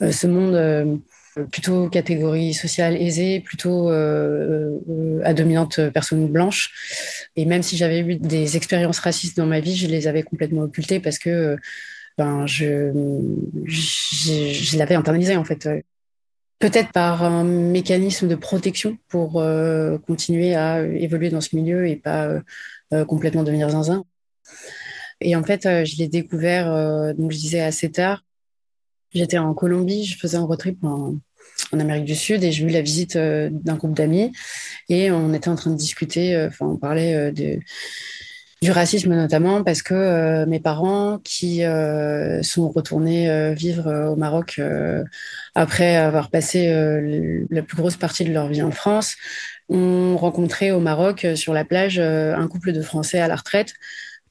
ce 0.00 0.26
monde 0.26 1.02
plutôt 1.50 1.88
catégorie 1.88 2.54
sociale 2.54 2.96
aisée, 2.96 3.40
plutôt 3.40 3.90
euh, 3.90 4.78
euh, 4.88 5.20
à 5.24 5.34
dominante 5.34 5.80
personne 5.90 6.26
blanche. 6.28 6.70
Et 7.36 7.44
même 7.44 7.62
si 7.62 7.76
j'avais 7.76 8.00
eu 8.00 8.16
des 8.16 8.56
expériences 8.56 8.98
racistes 8.98 9.36
dans 9.36 9.46
ma 9.46 9.60
vie, 9.60 9.76
je 9.76 9.86
les 9.86 10.06
avais 10.06 10.22
complètement 10.22 10.62
occultées 10.62 11.00
parce 11.00 11.18
que 11.18 11.56
ben, 12.18 12.46
je, 12.46 12.92
je, 13.64 14.76
l'avais 14.76 14.94
internalisé 14.94 15.36
en 15.36 15.44
fait. 15.44 15.68
peut-être 16.58 16.92
par 16.92 17.22
un 17.22 17.44
mécanisme 17.44 18.28
de 18.28 18.34
protection 18.34 18.98
pour 19.08 19.40
euh, 19.40 19.98
continuer 19.98 20.54
à 20.54 20.82
évoluer 20.84 21.30
dans 21.30 21.40
ce 21.40 21.56
milieu 21.56 21.88
et 21.88 21.96
pas 21.96 22.26
euh, 22.26 22.40
euh, 22.92 23.04
complètement 23.04 23.42
devenir 23.42 23.70
zinzin. 23.70 24.04
Et 25.20 25.36
en 25.36 25.42
fait, 25.42 25.62
je 25.62 25.96
l'ai 25.98 26.08
découvert, 26.08 27.14
donc 27.14 27.30
je 27.30 27.36
disais 27.36 27.60
assez 27.60 27.92
tard. 27.92 28.24
J'étais 29.14 29.38
en 29.38 29.54
Colombie, 29.54 30.04
je 30.04 30.18
faisais 30.18 30.36
un 30.36 30.44
road 30.44 30.58
trip 30.58 30.82
en, 30.84 31.16
Amérique 31.72 32.04
du 32.04 32.14
Sud 32.14 32.44
et 32.44 32.52
j'ai 32.52 32.64
eu 32.64 32.68
la 32.68 32.82
visite 32.82 33.16
d'un 33.16 33.76
groupe 33.76 33.94
d'amis. 33.94 34.32
Et 34.88 35.10
on 35.10 35.32
était 35.32 35.48
en 35.48 35.54
train 35.54 35.70
de 35.70 35.76
discuter, 35.76 36.46
enfin 36.48 36.66
on 36.66 36.76
parlait 36.76 37.32
de 37.32 37.58
du 38.62 38.70
racisme 38.70 39.12
notamment 39.12 39.64
parce 39.64 39.82
que 39.82 39.92
euh, 39.92 40.46
mes 40.46 40.60
parents 40.60 41.18
qui 41.24 41.64
euh, 41.64 42.42
sont 42.44 42.68
retournés 42.68 43.28
euh, 43.28 43.54
vivre 43.54 44.12
au 44.12 44.16
Maroc 44.16 44.60
après 45.56 45.96
avoir 45.96 46.30
passé 46.30 46.70
la 47.50 47.62
plus 47.62 47.76
grosse 47.76 47.96
partie 47.96 48.24
de 48.24 48.32
leur 48.32 48.46
vie 48.46 48.62
en 48.62 48.70
France 48.70 49.16
ont 49.68 50.16
rencontré 50.16 50.70
au 50.70 50.80
Maroc 50.80 51.26
sur 51.34 51.52
la 51.52 51.64
plage 51.64 51.98
un 51.98 52.46
couple 52.48 52.72
de 52.72 52.82
Français 52.82 53.18
à 53.18 53.28
la 53.28 53.36
retraite 53.36 53.74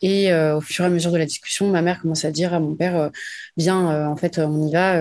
et 0.01 0.31
euh, 0.31 0.57
au 0.57 0.61
fur 0.61 0.83
et 0.83 0.87
à 0.87 0.89
mesure 0.89 1.11
de 1.11 1.17
la 1.17 1.25
discussion, 1.25 1.69
ma 1.69 1.81
mère 1.81 2.01
commence 2.01 2.25
à 2.25 2.31
dire 2.31 2.53
à 2.53 2.59
mon 2.59 2.75
père, 2.75 2.95
euh, 2.95 3.09
bien, 3.55 3.91
euh, 3.91 4.05
en 4.05 4.15
fait, 4.17 4.39
on 4.39 4.67
y 4.67 4.71
va, 4.71 4.99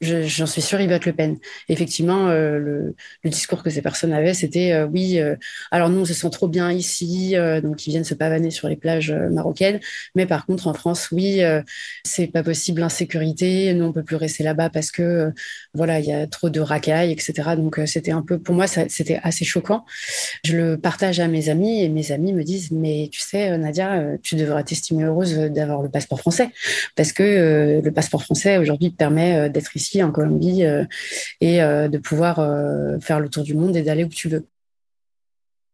j'en 0.00 0.46
suis 0.46 0.62
sûre, 0.62 0.80
il 0.80 0.88
va 0.88 0.96
être 0.96 1.06
Le 1.06 1.12
Pen. 1.12 1.36
effectivement, 1.68 2.28
le, 2.28 2.94
le, 3.22 3.30
discours 3.30 3.62
que 3.62 3.70
ces 3.70 3.82
personnes 3.82 4.12
avaient, 4.12 4.34
c'était, 4.34 4.82
oui, 4.84 5.20
alors 5.70 5.90
nous, 5.90 6.00
on 6.00 6.04
se 6.04 6.14
sent 6.14 6.30
trop 6.30 6.48
bien 6.48 6.72
ici, 6.72 7.34
donc 7.62 7.86
ils 7.86 7.90
viennent 7.90 8.04
se 8.04 8.14
pavaner 8.14 8.50
sur 8.50 8.68
les 8.68 8.76
plages 8.76 9.12
marocaines, 9.12 9.80
mais 10.14 10.26
par 10.26 10.46
contre, 10.46 10.66
en 10.68 10.74
France, 10.74 11.08
oui, 11.12 11.42
c'est 12.04 12.26
pas 12.28 12.42
possible, 12.42 12.80
l'insécurité, 12.80 13.74
nous, 13.74 13.84
on 13.84 13.92
peut 13.92 14.04
plus 14.04 14.16
rester 14.16 14.42
là-bas 14.42 14.70
parce 14.70 14.90
que, 14.90 15.32
voilà, 15.74 16.00
il 16.00 16.06
y 16.06 16.12
a 16.12 16.26
trop 16.26 16.50
de 16.50 16.60
racailles, 16.60 17.12
etc. 17.12 17.56
Donc, 17.56 17.80
c'était 17.86 18.12
un 18.12 18.22
peu, 18.22 18.38
pour 18.38 18.54
moi, 18.54 18.66
c'était 18.66 19.20
assez 19.22 19.44
choquant. 19.44 19.84
Je 20.44 20.56
le 20.56 20.78
partage 20.78 21.20
à 21.20 21.28
mes 21.28 21.48
amis 21.48 21.82
et 21.82 21.88
mes 21.88 22.12
amis 22.12 22.32
me 22.32 22.42
disent, 22.42 22.70
mais 22.70 23.08
tu 23.12 23.20
sais, 23.20 23.56
Nadia, 23.58 24.15
tu 24.22 24.36
devrais 24.36 24.64
t'estimer 24.64 25.04
heureuse 25.04 25.34
d'avoir 25.34 25.82
le 25.82 25.88
passeport 25.88 26.20
français 26.20 26.50
parce 26.94 27.12
que 27.12 27.22
euh, 27.22 27.80
le 27.80 27.92
passeport 27.92 28.22
français 28.22 28.58
aujourd'hui 28.58 28.92
te 28.92 28.96
permet 28.96 29.36
euh, 29.36 29.48
d'être 29.48 29.76
ici 29.76 30.02
en 30.02 30.10
Colombie 30.10 30.64
euh, 30.64 30.84
et 31.40 31.58
de 31.58 31.98
pouvoir 31.98 32.36
faire 33.00 33.20
le 33.20 33.28
tour 33.28 33.44
du 33.44 33.54
monde 33.54 33.76
et 33.76 33.82
d'aller 33.82 34.04
où 34.04 34.08
tu 34.08 34.28
veux. 34.28 34.46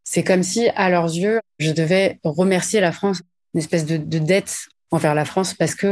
C'est 0.04 0.24
comme 0.24 0.42
si, 0.42 0.68
à 0.68 0.90
leurs 0.90 1.06
yeux, 1.06 1.40
je 1.58 1.70
devais 1.70 2.18
remercier 2.24 2.80
la 2.80 2.92
France, 2.92 3.22
une 3.54 3.60
espèce 3.60 3.86
de, 3.86 3.96
dette 3.96 4.66
envers 4.90 5.14
la 5.14 5.24
France 5.24 5.54
parce 5.54 5.74
que 5.74 5.86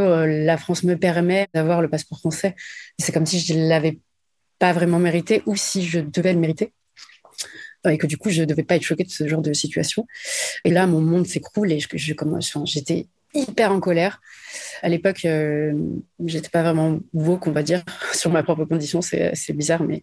la 0.45 0.57
France 0.57 0.83
me 0.83 0.97
permet 0.97 1.49
d'avoir 1.55 1.81
le 1.83 1.89
passeport 1.89 2.19
français. 2.19 2.55
C'est 2.99 3.13
comme 3.13 3.27
si 3.27 3.41
je 3.41 3.55
ne 3.55 3.69
l'avais 3.69 3.99
pas 4.59 4.73
vraiment 4.73 4.99
mérité 4.99 5.43
ou 5.47 5.57
si 5.57 5.85
je 5.85 6.01
devais 6.01 6.33
le 6.33 6.41
mériter 6.41 6.73
et 7.89 7.99
que 7.99 8.07
du 8.07 8.17
coup, 8.17 8.31
je 8.31 8.43
ne 8.43 8.47
devais 8.47 8.63
pas 8.63 8.77
être 8.77 8.83
choquée 8.83 9.05
de 9.05 9.11
ce 9.11 9.27
genre 9.27 9.43
de 9.43 9.53
situation. 9.53 10.07
Et 10.65 10.71
là, 10.71 10.87
mon 10.87 11.01
monde 11.01 11.27
s'écroule 11.27 11.73
et 11.73 11.81
je, 11.81 11.89
je 11.93 12.15
commence, 12.15 12.57
j'étais 12.65 13.07
hyper 13.35 13.73
en 13.73 13.81
colère. 13.81 14.21
À 14.83 14.89
l'époque, 14.89 15.25
euh, 15.25 15.73
j'étais 16.25 16.49
pas 16.49 16.63
vraiment 16.63 16.99
woke, 17.13 17.47
on 17.47 17.53
va 17.53 17.63
dire, 17.63 17.83
sur 18.13 18.31
ma 18.31 18.43
propre 18.43 18.65
condition. 18.65 19.01
C'est, 19.03 19.53
bizarre, 19.53 19.83
mais 19.83 20.03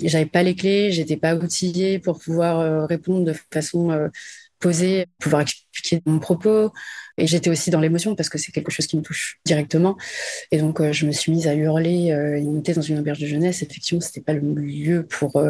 j'avais 0.00 0.26
pas 0.26 0.42
les 0.42 0.54
clés, 0.54 0.92
j'étais 0.92 1.16
pas 1.16 1.34
outillée 1.34 1.98
pour 1.98 2.18
pouvoir 2.18 2.60
euh, 2.60 2.86
répondre 2.86 3.24
de 3.24 3.34
façon 3.52 3.90
euh, 3.90 4.08
posée, 4.58 5.06
pouvoir 5.18 5.42
expliquer 5.42 6.02
mon 6.06 6.18
propos. 6.18 6.72
Et 7.18 7.26
j'étais 7.26 7.50
aussi 7.50 7.70
dans 7.70 7.80
l'émotion 7.80 8.14
parce 8.14 8.28
que 8.28 8.38
c'est 8.38 8.52
quelque 8.52 8.70
chose 8.70 8.86
qui 8.86 8.96
me 8.96 9.02
touche 9.02 9.38
directement. 9.44 9.96
Et 10.50 10.58
donc, 10.58 10.80
euh, 10.80 10.92
je 10.92 11.06
me 11.06 11.12
suis 11.12 11.32
mise 11.32 11.46
à 11.46 11.54
hurler. 11.54 12.14
on 12.44 12.58
était 12.58 12.74
dans 12.74 12.82
une 12.82 12.98
auberge 12.98 13.20
de 13.20 13.26
jeunesse. 13.26 13.62
Effectivement, 13.62 14.00
c'était 14.00 14.20
pas 14.20 14.34
le 14.34 14.40
lieu 14.40 15.06
pour 15.06 15.42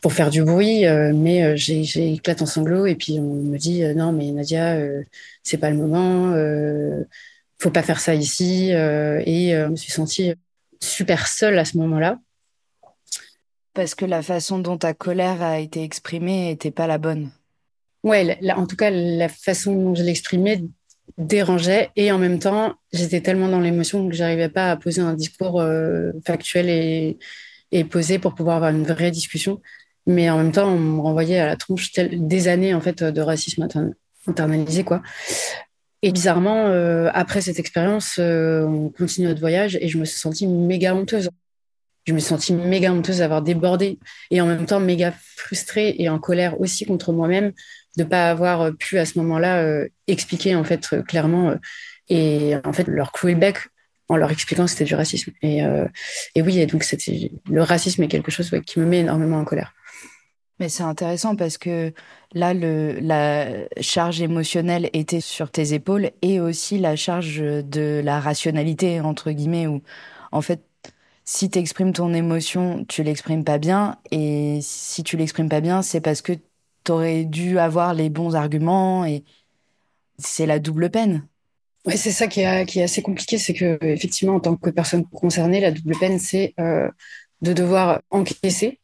pour 0.00 0.12
faire 0.12 0.30
du 0.30 0.42
bruit, 0.44 0.86
euh, 0.86 1.12
mais 1.14 1.42
euh, 1.42 1.56
j'ai 1.56 2.12
éclate 2.12 2.42
en 2.42 2.46
sanglots 2.46 2.86
et 2.86 2.94
puis 2.94 3.18
on 3.18 3.34
me 3.34 3.58
dit 3.58 3.82
euh, 3.82 3.94
non 3.94 4.12
mais 4.12 4.30
Nadia 4.30 4.78
c'est 5.42 5.58
pas 5.58 5.70
le 5.70 5.76
moment, 5.76 6.34
faut 7.58 7.70
pas 7.70 7.82
faire 7.82 8.00
ça 8.00 8.14
ici 8.14 8.70
et 8.70 9.50
je 9.50 9.68
me 9.68 9.76
suis 9.76 9.90
sentie 9.90 10.34
super 10.80 11.26
seule 11.26 11.58
à 11.58 11.64
ce 11.64 11.76
moment-là. 11.78 12.18
Parce 13.74 13.94
que 13.94 14.04
la 14.04 14.22
façon 14.22 14.58
dont 14.58 14.76
ta 14.76 14.94
colère 14.94 15.42
a 15.42 15.58
été 15.58 15.82
exprimée 15.82 16.48
n'était 16.48 16.70
pas 16.70 16.86
la 16.86 16.98
bonne. 16.98 17.30
Ouais, 18.04 18.38
en 18.56 18.66
tout 18.66 18.76
cas 18.76 18.90
la 18.90 19.28
façon 19.28 19.74
dont 19.74 19.94
je 19.94 20.02
l'exprimais 20.02 20.62
dérangeait 21.16 21.90
et 21.96 22.12
en 22.12 22.18
même 22.18 22.38
temps 22.38 22.74
j'étais 22.92 23.20
tellement 23.20 23.48
dans 23.48 23.60
l'émotion 23.60 24.08
que 24.08 24.14
j'arrivais 24.14 24.50
pas 24.50 24.70
à 24.70 24.76
poser 24.76 25.00
un 25.00 25.14
discours 25.14 25.64
factuel 26.24 26.68
et, 26.68 27.18
et 27.72 27.84
posé 27.84 28.18
pour 28.18 28.34
pouvoir 28.34 28.56
avoir 28.56 28.70
une 28.70 28.84
vraie 28.84 29.10
discussion 29.10 29.60
mais 30.08 30.30
en 30.30 30.38
même 30.38 30.52
temps, 30.52 30.68
on 30.68 30.78
me 30.78 31.00
renvoyait 31.00 31.38
à 31.38 31.46
la 31.46 31.56
tronche 31.56 31.92
des 31.92 32.48
années 32.48 32.74
en 32.74 32.80
fait 32.80 33.04
de 33.04 33.20
racisme 33.20 33.68
internalisé 34.26 34.82
quoi. 34.82 35.02
Et 36.02 36.12
bizarrement, 36.12 36.66
euh, 36.66 37.10
après 37.12 37.40
cette 37.40 37.58
expérience, 37.58 38.16
euh, 38.18 38.62
on 38.64 38.88
continue 38.88 39.26
notre 39.26 39.40
voyage 39.40 39.76
et 39.80 39.88
je 39.88 39.98
me 39.98 40.04
suis 40.04 40.18
sentie 40.18 40.46
méga 40.46 40.94
honteuse. 40.94 41.28
Je 42.06 42.12
me 42.14 42.20
suis 42.20 42.28
sentie 42.28 42.54
méga 42.54 42.92
honteuse 42.92 43.18
d'avoir 43.18 43.42
débordé 43.42 43.98
et 44.30 44.40
en 44.40 44.46
même 44.46 44.64
temps 44.64 44.80
méga 44.80 45.12
frustrée 45.36 45.94
et 45.98 46.08
en 46.08 46.18
colère 46.18 46.58
aussi 46.60 46.86
contre 46.86 47.12
moi-même 47.12 47.52
de 47.98 48.04
pas 48.04 48.30
avoir 48.30 48.74
pu 48.76 48.98
à 48.98 49.04
ce 49.04 49.18
moment-là 49.18 49.62
euh, 49.62 49.88
expliquer 50.06 50.54
en 50.54 50.64
fait 50.64 50.88
clairement 51.06 51.54
et 52.08 52.54
en 52.64 52.72
fait 52.72 52.86
leur 52.86 53.12
clouer 53.12 53.34
le 53.34 53.52
en 54.10 54.16
leur 54.16 54.30
expliquant 54.30 54.64
que 54.64 54.70
c'était 54.70 54.84
du 54.84 54.94
racisme. 54.94 55.32
Et, 55.42 55.58
et 56.34 56.40
oui, 56.40 56.64
donc 56.64 56.82
le 57.50 57.62
racisme 57.62 58.02
est 58.04 58.08
quelque 58.08 58.30
chose 58.30 58.50
qui 58.64 58.80
me 58.80 58.86
met 58.86 59.00
énormément 59.00 59.36
en 59.36 59.44
colère. 59.44 59.74
Mais 60.60 60.68
c'est 60.68 60.82
intéressant 60.82 61.36
parce 61.36 61.56
que 61.56 61.92
là, 62.32 62.52
la 62.52 63.46
charge 63.80 64.20
émotionnelle 64.20 64.90
était 64.92 65.20
sur 65.20 65.50
tes 65.50 65.72
épaules 65.72 66.10
et 66.22 66.40
aussi 66.40 66.78
la 66.78 66.96
charge 66.96 67.38
de 67.38 68.00
la 68.04 68.18
rationalité, 68.18 69.00
entre 69.00 69.30
guillemets, 69.30 69.68
où 69.68 69.82
en 70.32 70.42
fait, 70.42 70.62
si 71.24 71.48
tu 71.50 71.58
exprimes 71.58 71.92
ton 71.92 72.12
émotion, 72.12 72.84
tu 72.86 73.02
l'exprimes 73.04 73.44
pas 73.44 73.58
bien. 73.58 73.98
Et 74.10 74.58
si 74.62 75.04
tu 75.04 75.16
l'exprimes 75.16 75.48
pas 75.48 75.60
bien, 75.60 75.82
c'est 75.82 76.00
parce 76.00 76.22
que 76.22 76.32
tu 76.84 76.92
aurais 76.92 77.24
dû 77.24 77.58
avoir 77.58 77.94
les 77.94 78.10
bons 78.10 78.34
arguments 78.34 79.04
et 79.04 79.24
c'est 80.18 80.46
la 80.46 80.58
double 80.58 80.90
peine. 80.90 81.26
Ouais, 81.86 81.96
c'est 81.96 82.10
ça 82.12 82.26
qui 82.26 82.40
est, 82.40 82.66
qui 82.66 82.80
est 82.80 82.82
assez 82.82 83.02
compliqué, 83.02 83.38
c'est 83.38 83.54
que 83.54 83.78
effectivement, 83.82 84.34
en 84.34 84.40
tant 84.40 84.56
que 84.56 84.70
personne 84.70 85.04
concernée, 85.06 85.60
la 85.60 85.70
double 85.70 85.96
peine, 85.98 86.18
c'est 86.18 86.54
euh, 86.58 86.90
de 87.40 87.52
devoir 87.52 88.02
encaisser 88.10 88.80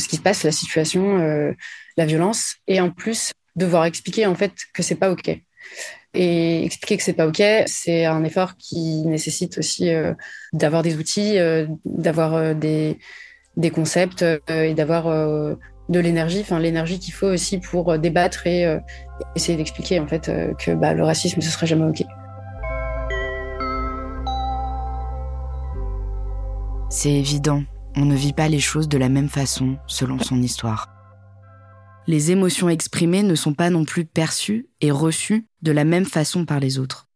ce 0.00 0.08
qui 0.08 0.16
se 0.16 0.22
passe, 0.22 0.44
la 0.44 0.52
situation, 0.52 1.18
euh, 1.18 1.52
la 1.96 2.06
violence, 2.06 2.56
et 2.66 2.80
en 2.80 2.90
plus 2.90 3.32
devoir 3.56 3.84
expliquer 3.84 4.26
en 4.26 4.34
fait 4.34 4.52
que 4.74 4.82
c'est 4.82 4.94
pas 4.94 5.10
ok. 5.10 5.38
Et 6.12 6.64
expliquer 6.64 6.96
que 6.96 7.02
c'est 7.02 7.12
pas 7.12 7.26
ok, 7.26 7.42
c'est 7.66 8.04
un 8.04 8.24
effort 8.24 8.56
qui 8.56 9.04
nécessite 9.06 9.58
aussi 9.58 9.90
euh, 9.90 10.12
d'avoir 10.52 10.82
des 10.82 10.96
outils, 10.96 11.38
euh, 11.38 11.66
d'avoir 11.84 12.54
des, 12.54 12.98
concepts 13.72 14.24
et 14.48 14.74
d'avoir 14.74 15.04
de 15.88 16.00
l'énergie, 16.00 16.40
enfin 16.40 16.58
l'énergie 16.58 16.98
qu'il 16.98 17.12
faut 17.12 17.26
aussi 17.26 17.58
pour 17.58 17.98
débattre 17.98 18.46
et 18.46 18.78
essayer 19.36 19.58
d'expliquer 19.58 20.00
en 20.00 20.08
fait 20.08 20.30
que 20.58 20.72
bah, 20.72 20.94
le 20.94 21.04
racisme 21.04 21.42
ce 21.42 21.50
sera 21.50 21.66
jamais 21.66 21.84
ok. 21.84 22.06
C'est 26.88 27.12
évident. 27.12 27.62
On 27.96 28.04
ne 28.04 28.14
vit 28.14 28.32
pas 28.32 28.48
les 28.48 28.60
choses 28.60 28.88
de 28.88 28.98
la 28.98 29.08
même 29.08 29.28
façon 29.28 29.76
selon 29.86 30.18
son 30.18 30.40
histoire. 30.40 30.88
Les 32.06 32.30
émotions 32.30 32.68
exprimées 32.68 33.22
ne 33.22 33.34
sont 33.34 33.52
pas 33.52 33.70
non 33.70 33.84
plus 33.84 34.04
perçues 34.04 34.68
et 34.80 34.90
reçues 34.90 35.46
de 35.62 35.72
la 35.72 35.84
même 35.84 36.04
façon 36.04 36.44
par 36.44 36.60
les 36.60 36.78
autres. 36.78 37.08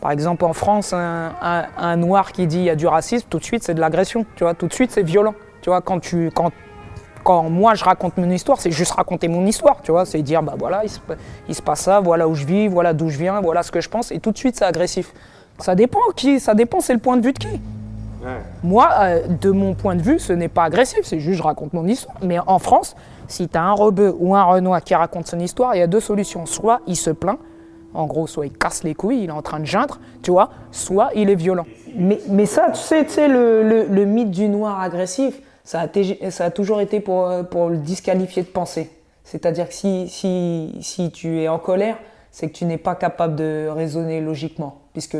Par 0.00 0.12
exemple, 0.12 0.44
en 0.44 0.52
France, 0.52 0.94
un, 0.94 1.96
noir 1.96 2.32
qui 2.32 2.46
dit 2.46 2.58
il 2.58 2.64
y 2.64 2.70
a 2.70 2.76
du 2.76 2.86
racisme, 2.86 3.26
tout 3.28 3.38
de 3.38 3.44
suite 3.44 3.62
c'est 3.62 3.74
de 3.74 3.80
l'agression, 3.80 4.24
tu 4.36 4.44
vois, 4.44 4.54
tout 4.54 4.66
de 4.66 4.72
suite 4.72 4.90
c'est 4.92 5.02
violent. 5.02 5.34
Tu 5.60 5.68
vois, 5.68 5.82
quand, 5.82 6.00
tu, 6.00 6.30
quand, 6.34 6.52
quand 7.22 7.50
moi 7.50 7.74
je 7.74 7.84
raconte 7.84 8.16
mon 8.16 8.30
histoire, 8.30 8.60
c'est 8.60 8.70
juste 8.70 8.92
raconter 8.92 9.28
mon 9.28 9.44
histoire, 9.44 9.82
tu 9.82 9.90
vois, 9.90 10.06
c'est 10.06 10.22
dire 10.22 10.42
bah 10.42 10.54
voilà, 10.58 10.82
il 11.48 11.54
se, 11.54 11.60
passe 11.60 11.82
ça, 11.82 12.00
voilà 12.00 12.28
où 12.28 12.34
je 12.34 12.46
vis, 12.46 12.68
voilà 12.68 12.94
d'où 12.94 13.10
je 13.10 13.18
viens, 13.18 13.40
voilà 13.42 13.62
ce 13.62 13.70
que 13.70 13.82
je 13.82 13.88
pense, 13.90 14.10
et 14.10 14.20
tout 14.20 14.32
de 14.32 14.38
suite 14.38 14.56
c'est 14.56 14.64
agressif. 14.64 15.12
Ça 15.58 15.74
dépend 15.74 16.00
qui, 16.16 16.40
ça 16.40 16.54
dépend, 16.54 16.80
c'est 16.80 16.94
le 16.94 17.00
point 17.00 17.18
de 17.18 17.26
vue 17.26 17.34
de 17.34 17.38
qui. 17.38 17.60
Moi, 18.62 18.88
euh, 18.98 19.26
de 19.26 19.50
mon 19.50 19.74
point 19.74 19.94
de 19.94 20.02
vue, 20.02 20.18
ce 20.18 20.32
n'est 20.32 20.48
pas 20.48 20.64
agressif, 20.64 21.00
c'est 21.04 21.20
juste 21.20 21.38
je 21.38 21.42
raconte 21.42 21.72
mon 21.72 21.86
histoire. 21.86 22.16
Mais 22.22 22.38
en 22.38 22.58
France, 22.58 22.96
si 23.28 23.48
tu 23.48 23.56
as 23.56 23.62
un 23.62 23.72
rebeu 23.72 24.14
ou 24.18 24.34
un 24.34 24.44
renois 24.44 24.80
qui 24.80 24.94
raconte 24.94 25.26
son 25.26 25.38
histoire, 25.38 25.74
il 25.74 25.78
y 25.78 25.82
a 25.82 25.86
deux 25.86 26.00
solutions. 26.00 26.46
Soit 26.46 26.80
il 26.86 26.96
se 26.96 27.10
plaint, 27.10 27.38
en 27.94 28.06
gros, 28.06 28.26
soit 28.26 28.46
il 28.46 28.52
casse 28.52 28.84
les 28.84 28.94
couilles, 28.94 29.24
il 29.24 29.28
est 29.28 29.32
en 29.32 29.42
train 29.42 29.60
de 29.60 29.64
geindre, 29.64 29.98
tu 30.22 30.30
vois, 30.30 30.50
soit 30.70 31.10
il 31.14 31.30
est 31.30 31.34
violent. 31.34 31.66
Mais, 31.96 32.20
mais 32.28 32.46
ça, 32.46 32.70
tu 32.70 32.80
sais, 32.80 33.04
tu 33.04 33.12
sais 33.12 33.28
le, 33.28 33.86
le, 33.88 34.04
mythe 34.04 34.30
du 34.30 34.48
noir 34.48 34.80
agressif, 34.80 35.40
ça 35.64 35.82
a, 35.82 36.30
ça 36.30 36.44
a 36.44 36.50
toujours 36.50 36.80
été 36.80 37.00
pour, 37.00 37.26
euh, 37.26 37.42
pour 37.42 37.68
le 37.68 37.78
disqualifier 37.78 38.42
de 38.42 38.48
penser. 38.48 38.90
C'est-à-dire 39.24 39.68
que 39.68 39.74
si, 39.74 40.08
si, 40.08 40.78
si 40.80 41.10
tu 41.10 41.40
es 41.40 41.48
en 41.48 41.58
colère, 41.58 41.96
c'est 42.30 42.48
que 42.48 42.52
tu 42.52 42.64
n'es 42.64 42.78
pas 42.78 42.94
capable 42.94 43.34
de 43.36 43.68
raisonner 43.68 44.20
logiquement. 44.20 44.78
Puisque 44.92 45.16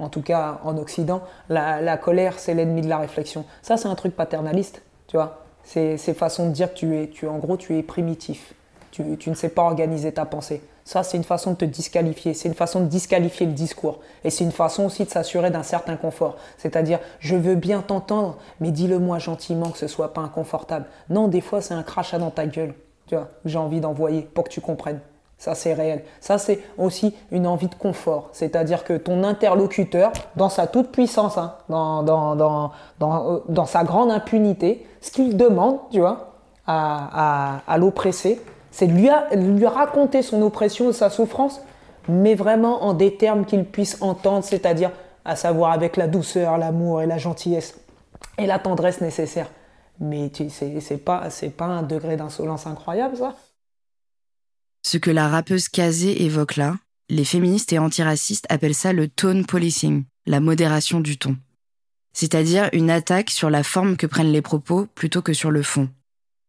en 0.00 0.08
tout 0.08 0.22
cas 0.22 0.60
en 0.64 0.76
Occident, 0.78 1.22
la, 1.48 1.96
colère, 1.96 2.38
c'est 2.38 2.54
l'ennemi 2.54 2.80
de 2.82 2.88
la 2.88 2.98
réflexion. 2.98 3.44
Ça, 3.62 3.76
c'est 3.76 3.88
un 3.88 3.94
truc 3.94 4.16
paternaliste, 4.16 4.82
tu 5.06 5.16
vois. 5.16 5.44
C'est 5.62 5.96
façon 6.14 6.48
de 6.48 6.52
dire 6.52 6.72
que 6.72 6.78
tu 6.78 6.96
es, 6.96 7.08
tu, 7.08 7.28
en 7.28 7.38
gros, 7.38 7.56
tu 7.56 7.76
es 7.78 7.82
primitif. 7.82 8.54
Tu, 8.90 9.16
tu 9.18 9.30
ne 9.30 9.34
sais 9.34 9.50
pas 9.50 9.62
organiser 9.62 10.12
ta 10.12 10.24
pensée. 10.24 10.62
Ça, 10.84 11.04
c'est 11.04 11.16
une 11.16 11.24
façon 11.24 11.52
de 11.52 11.56
te 11.56 11.64
disqualifier. 11.64 12.34
C'est 12.34 12.48
une 12.48 12.54
façon 12.54 12.80
de 12.80 12.86
disqualifier 12.86 13.46
le 13.46 13.52
discours. 13.52 14.00
Et 14.24 14.30
c'est 14.30 14.42
une 14.42 14.50
façon 14.50 14.86
aussi 14.86 15.04
de 15.04 15.10
s'assurer 15.10 15.50
d'un 15.50 15.62
certain 15.62 15.96
confort. 15.96 16.36
C'est-à-dire, 16.58 16.98
je 17.20 17.36
veux 17.36 17.54
bien 17.54 17.82
t'entendre, 17.82 18.38
mais 18.58 18.72
dis-le-moi 18.72 19.20
gentiment 19.20 19.70
que 19.70 19.78
ce 19.78 19.86
soit 19.86 20.12
pas 20.12 20.22
inconfortable. 20.22 20.86
Non, 21.08 21.28
des 21.28 21.40
fois, 21.40 21.60
c'est 21.60 21.74
un 21.74 21.84
crachat 21.84 22.18
dans 22.18 22.30
ta 22.30 22.46
gueule. 22.46 22.74
Tu 23.06 23.14
vois, 23.14 23.28
j'ai 23.44 23.58
envie 23.58 23.80
d'envoyer 23.80 24.22
pour 24.22 24.44
que 24.44 24.48
tu 24.48 24.60
comprennes. 24.60 25.00
Ça, 25.40 25.54
c'est 25.54 25.72
réel. 25.72 26.04
Ça, 26.20 26.36
c'est 26.36 26.60
aussi 26.76 27.16
une 27.30 27.46
envie 27.46 27.68
de 27.68 27.74
confort. 27.74 28.28
C'est-à-dire 28.32 28.84
que 28.84 28.92
ton 28.92 29.24
interlocuteur, 29.24 30.12
dans 30.36 30.50
sa 30.50 30.66
toute 30.66 30.92
puissance, 30.92 31.38
hein, 31.38 31.54
dans, 31.70 32.02
dans, 32.02 32.36
dans, 32.36 32.72
dans, 32.98 33.32
euh, 33.32 33.38
dans 33.48 33.64
sa 33.64 33.82
grande 33.82 34.10
impunité, 34.10 34.86
ce 35.00 35.10
qu'il 35.10 35.38
demande, 35.38 35.78
tu 35.90 36.00
vois, 36.00 36.34
à, 36.66 37.54
à, 37.56 37.62
à 37.66 37.78
l'oppressé, 37.78 38.38
c'est 38.70 38.86
de 38.86 38.92
lui, 38.92 39.08
lui 39.56 39.66
raconter 39.66 40.20
son 40.20 40.42
oppression, 40.42 40.92
sa 40.92 41.08
souffrance, 41.08 41.62
mais 42.06 42.34
vraiment 42.34 42.84
en 42.84 42.92
des 42.92 43.16
termes 43.16 43.46
qu'il 43.46 43.64
puisse 43.64 43.96
entendre, 44.02 44.44
c'est-à-dire 44.44 44.90
à 45.24 45.36
savoir 45.36 45.72
avec 45.72 45.96
la 45.96 46.06
douceur, 46.06 46.58
l'amour 46.58 47.00
et 47.00 47.06
la 47.06 47.16
gentillesse 47.16 47.80
et 48.36 48.44
la 48.44 48.58
tendresse 48.58 49.00
nécessaire. 49.00 49.48
Mais 50.00 50.30
c'est 50.50 50.98
pas, 50.98 51.28
pas 51.56 51.64
un 51.64 51.82
degré 51.82 52.18
d'insolence 52.18 52.66
incroyable, 52.66 53.16
ça? 53.16 53.34
Ce 54.82 54.98
que 54.98 55.10
la 55.10 55.28
rappeuse 55.28 55.68
Kazé 55.68 56.24
évoque 56.24 56.56
là, 56.56 56.76
les 57.08 57.24
féministes 57.24 57.72
et 57.72 57.78
antiracistes 57.78 58.46
appellent 58.48 58.74
ça 58.74 58.92
le 58.92 59.08
tone 59.08 59.44
policing, 59.44 60.04
la 60.26 60.40
modération 60.40 61.00
du 61.00 61.18
ton. 61.18 61.36
C'est-à-dire 62.12 62.68
une 62.72 62.90
attaque 62.90 63.30
sur 63.30 63.50
la 63.50 63.62
forme 63.62 63.96
que 63.96 64.06
prennent 64.06 64.32
les 64.32 64.42
propos 64.42 64.86
plutôt 64.94 65.22
que 65.22 65.32
sur 65.32 65.50
le 65.50 65.62
fond. 65.62 65.88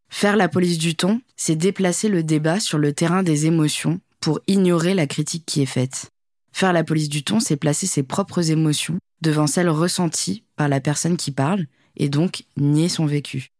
Faire 0.10 0.36
la 0.36 0.50
police 0.50 0.78
du 0.78 0.96
ton, 0.96 1.22
c'est 1.36 1.56
déplacer 1.56 2.10
le 2.10 2.24
débat 2.24 2.60
sur 2.60 2.78
le 2.78 2.94
terrain 2.94 3.24
des 3.24 3.46
émotions 3.46 4.00
pour 4.20 4.40
ignorer 4.48 4.94
la 4.94 5.08
critique 5.08 5.46
qui 5.46 5.62
est 5.62 5.68
faite. 5.68 6.10
Faire 6.52 6.74
la 6.74 6.84
police 6.84 7.10
du 7.10 7.24
ton, 7.24 7.40
c'est 7.40 7.56
placer 7.56 7.88
ses 7.88 8.04
propres 8.04 8.52
émotions 8.52 8.98
devant 9.22 9.48
celles 9.48 9.70
ressenties 9.70 10.44
par 10.56 10.68
la 10.68 10.82
personne 10.82 11.18
qui 11.18 11.32
parle 11.32 11.66
et 11.96 12.10
donc 12.10 12.44
nier 12.58 12.90
son 12.90 13.06
vécu. 13.06 13.52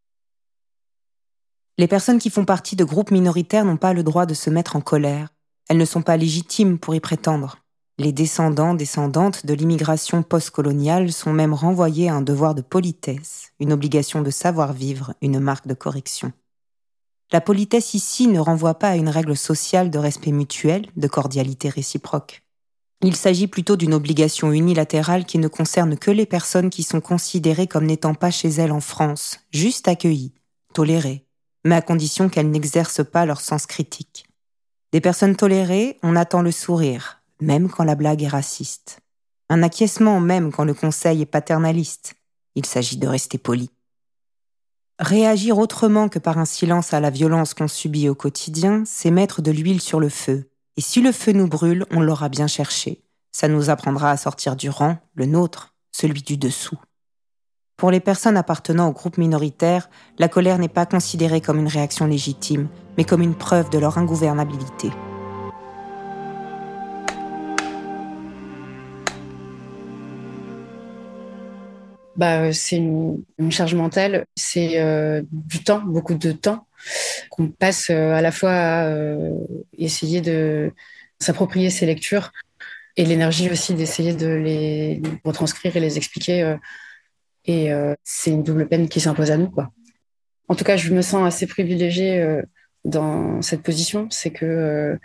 Les 1.82 1.88
personnes 1.88 2.20
qui 2.20 2.30
font 2.30 2.46
partie 2.46 2.76
de 2.76 2.84
groupes 2.84 3.10
minoritaires 3.10 3.66
n'ont 3.66 3.76
pas 3.76 3.94
le 3.94 4.04
droit 4.04 4.28
de 4.28 4.36
se 4.36 4.52
mettre 4.52 4.76
en 4.76 4.82
colère. 4.82 5.30
Elles 5.68 5.80
ne 5.80 5.86
sont 5.86 6.04
pas 6.04 6.16
légitimes 6.16 6.78
pour 6.78 6.94
y 6.94 7.00
prétendre. 7.00 7.58
Les 7.98 8.12
descendants, 8.12 8.76
descendantes 8.76 9.48
de 9.48 9.56
l'immigration 9.56 10.22
postcoloniale 10.22 11.12
sont 11.12 11.34
même 11.34 11.56
renvoyés 11.56 12.08
à 12.08 12.14
un 12.14 12.22
devoir 12.22 12.54
de 12.54 12.62
politesse, 12.62 13.50
une 13.60 13.74
obligation 13.74 14.22
de 14.22 14.30
savoir-vivre, 14.30 15.16
une 15.24 15.40
marque 15.40 15.66
de 15.66 15.74
correction. 15.74 16.34
La 17.32 17.42
politesse 17.42 17.96
ici 17.96 18.28
ne 18.28 18.40
renvoie 18.40 18.76
pas 18.76 18.90
à 18.90 18.96
une 18.96 19.10
règle 19.10 19.36
sociale 19.36 19.90
de 19.90 19.98
respect 19.98 20.34
mutuel, 20.34 20.86
de 20.96 21.08
cordialité 21.08 21.68
réciproque. 21.68 22.44
Il 23.02 23.16
s'agit 23.16 23.48
plutôt 23.48 23.76
d'une 23.76 23.96
obligation 23.96 24.52
unilatérale 24.52 25.26
qui 25.26 25.40
ne 25.40 25.48
concerne 25.48 25.98
que 25.98 26.12
les 26.12 26.28
personnes 26.28 26.70
qui 26.70 26.84
sont 26.84 27.02
considérées 27.02 27.66
comme 27.66 27.88
n'étant 27.88 28.14
pas 28.14 28.30
chez 28.30 28.50
elles 28.50 28.72
en 28.72 28.82
France, 28.82 29.40
juste 29.50 29.88
accueillies, 29.88 30.36
tolérées, 30.76 31.26
mais 31.64 31.76
à 31.76 31.82
condition 31.82 32.30
qu'elles 32.30 32.50
n'exercent 32.50 33.04
pas 33.04 33.26
leur 33.26 33.42
sens 33.42 33.66
critique. 33.66 34.26
Des 34.92 35.02
personnes 35.02 35.36
tolérées, 35.36 35.98
on 36.04 36.16
attend 36.16 36.42
le 36.42 36.52
sourire, 36.52 37.22
même 37.40 37.70
quand 37.70 37.84
la 37.84 37.96
blague 37.96 38.24
est 38.24 38.28
raciste. 38.28 39.00
Un 39.50 39.64
acquiescement 39.64 40.20
même 40.20 40.52
quand 40.52 40.64
le 40.64 40.74
conseil 40.74 41.22
est 41.22 41.26
paternaliste. 41.26 42.16
Il 42.56 42.66
s'agit 42.66 42.98
de 42.98 43.08
rester 43.08 43.38
poli. 43.38 43.70
Réagir 45.00 45.58
autrement 45.58 46.10
que 46.10 46.20
par 46.20 46.38
un 46.38 46.46
silence 46.46 46.94
à 46.94 47.00
la 47.00 47.10
violence 47.10 47.54
qu'on 47.54 47.68
subit 47.68 48.08
au 48.08 48.16
quotidien, 48.16 48.84
c'est 48.86 49.12
mettre 49.12 49.42
de 49.42 49.52
l'huile 49.52 49.82
sur 49.82 50.00
le 50.00 50.10
feu. 50.10 50.50
Et 50.78 50.82
si 50.82 51.02
le 51.02 51.12
feu 51.12 51.32
nous 51.32 51.48
brûle, 51.48 51.86
on 51.92 52.02
l'aura 52.02 52.30
bien 52.30 52.48
cherché. 52.48 53.02
Ça 53.32 53.48
nous 53.48 53.70
apprendra 53.70 54.12
à 54.12 54.18
sortir 54.18 54.56
du 54.56 54.70
rang, 54.70 54.98
le 55.16 55.26
nôtre, 55.26 55.74
celui 55.92 56.22
du 56.22 56.38
dessous. 56.38 56.80
Pour 57.82 57.90
les 57.90 58.00
personnes 58.00 58.38
appartenant 58.38 58.90
au 58.90 58.92
groupe 58.92 59.18
minoritaire, 59.18 59.90
la 60.20 60.28
colère 60.28 60.60
n'est 60.60 60.70
pas 60.70 60.86
considérée 60.86 61.42
comme 61.42 61.58
une 61.58 61.68
réaction 61.68 62.06
légitime, 62.06 62.68
mais 62.96 63.06
comme 63.06 63.24
une 63.24 63.34
preuve 63.34 63.72
de 63.72 63.80
leur 63.80 63.98
ingouvernabilité. 63.98 64.92
Bah, 72.16 72.54
c'est 72.54 72.76
une, 72.76 73.24
charge 73.50 73.74
mentale, 73.74 74.28
c'est 74.36 74.80
euh, 74.80 75.24
du 75.32 75.64
temps, 75.64 75.82
beaucoup 75.84 76.14
de 76.14 76.34
temps 76.34 76.68
qu'on 77.32 77.48
passe 77.48 77.90
euh, 77.90 78.14
à 78.14 78.22
la 78.22 78.32
fois 78.32 78.52
à 78.52 78.86
euh, 78.90 79.32
essayer 79.76 80.22
de 80.22 80.72
s'approprier 81.18 81.72
ces 81.72 81.88
lectures 81.88 82.32
et 82.96 83.06
l'énergie 83.06 83.50
aussi 83.50 83.74
d'essayer 83.74 84.14
de 84.14 84.28
les 84.28 85.02
retranscrire 85.26 85.76
et 85.76 85.80
les 85.80 85.98
expliquer 85.98 86.58
et 87.46 87.72
euh, 87.72 87.96
c'est 88.04 88.32
une 88.32 88.44
double 88.44 88.68
peine 88.68 88.88
qui 88.88 89.00
s'impose 89.00 89.32
à 89.32 89.38
nous, 89.38 89.50
quoi. 89.50 89.72
En 90.48 90.56
tout 90.56 90.64
cas, 90.64 90.78
je 90.78 90.94
me 90.94 91.02
sens 91.02 91.26
assez 91.26 91.48
privilégiée 91.48 92.22
euh, 92.22 92.42
dans 92.84 93.42
cette 93.42 93.64
position, 93.64 94.08
c'est 94.10 94.32
que 94.32 94.46
euh, 94.46 94.98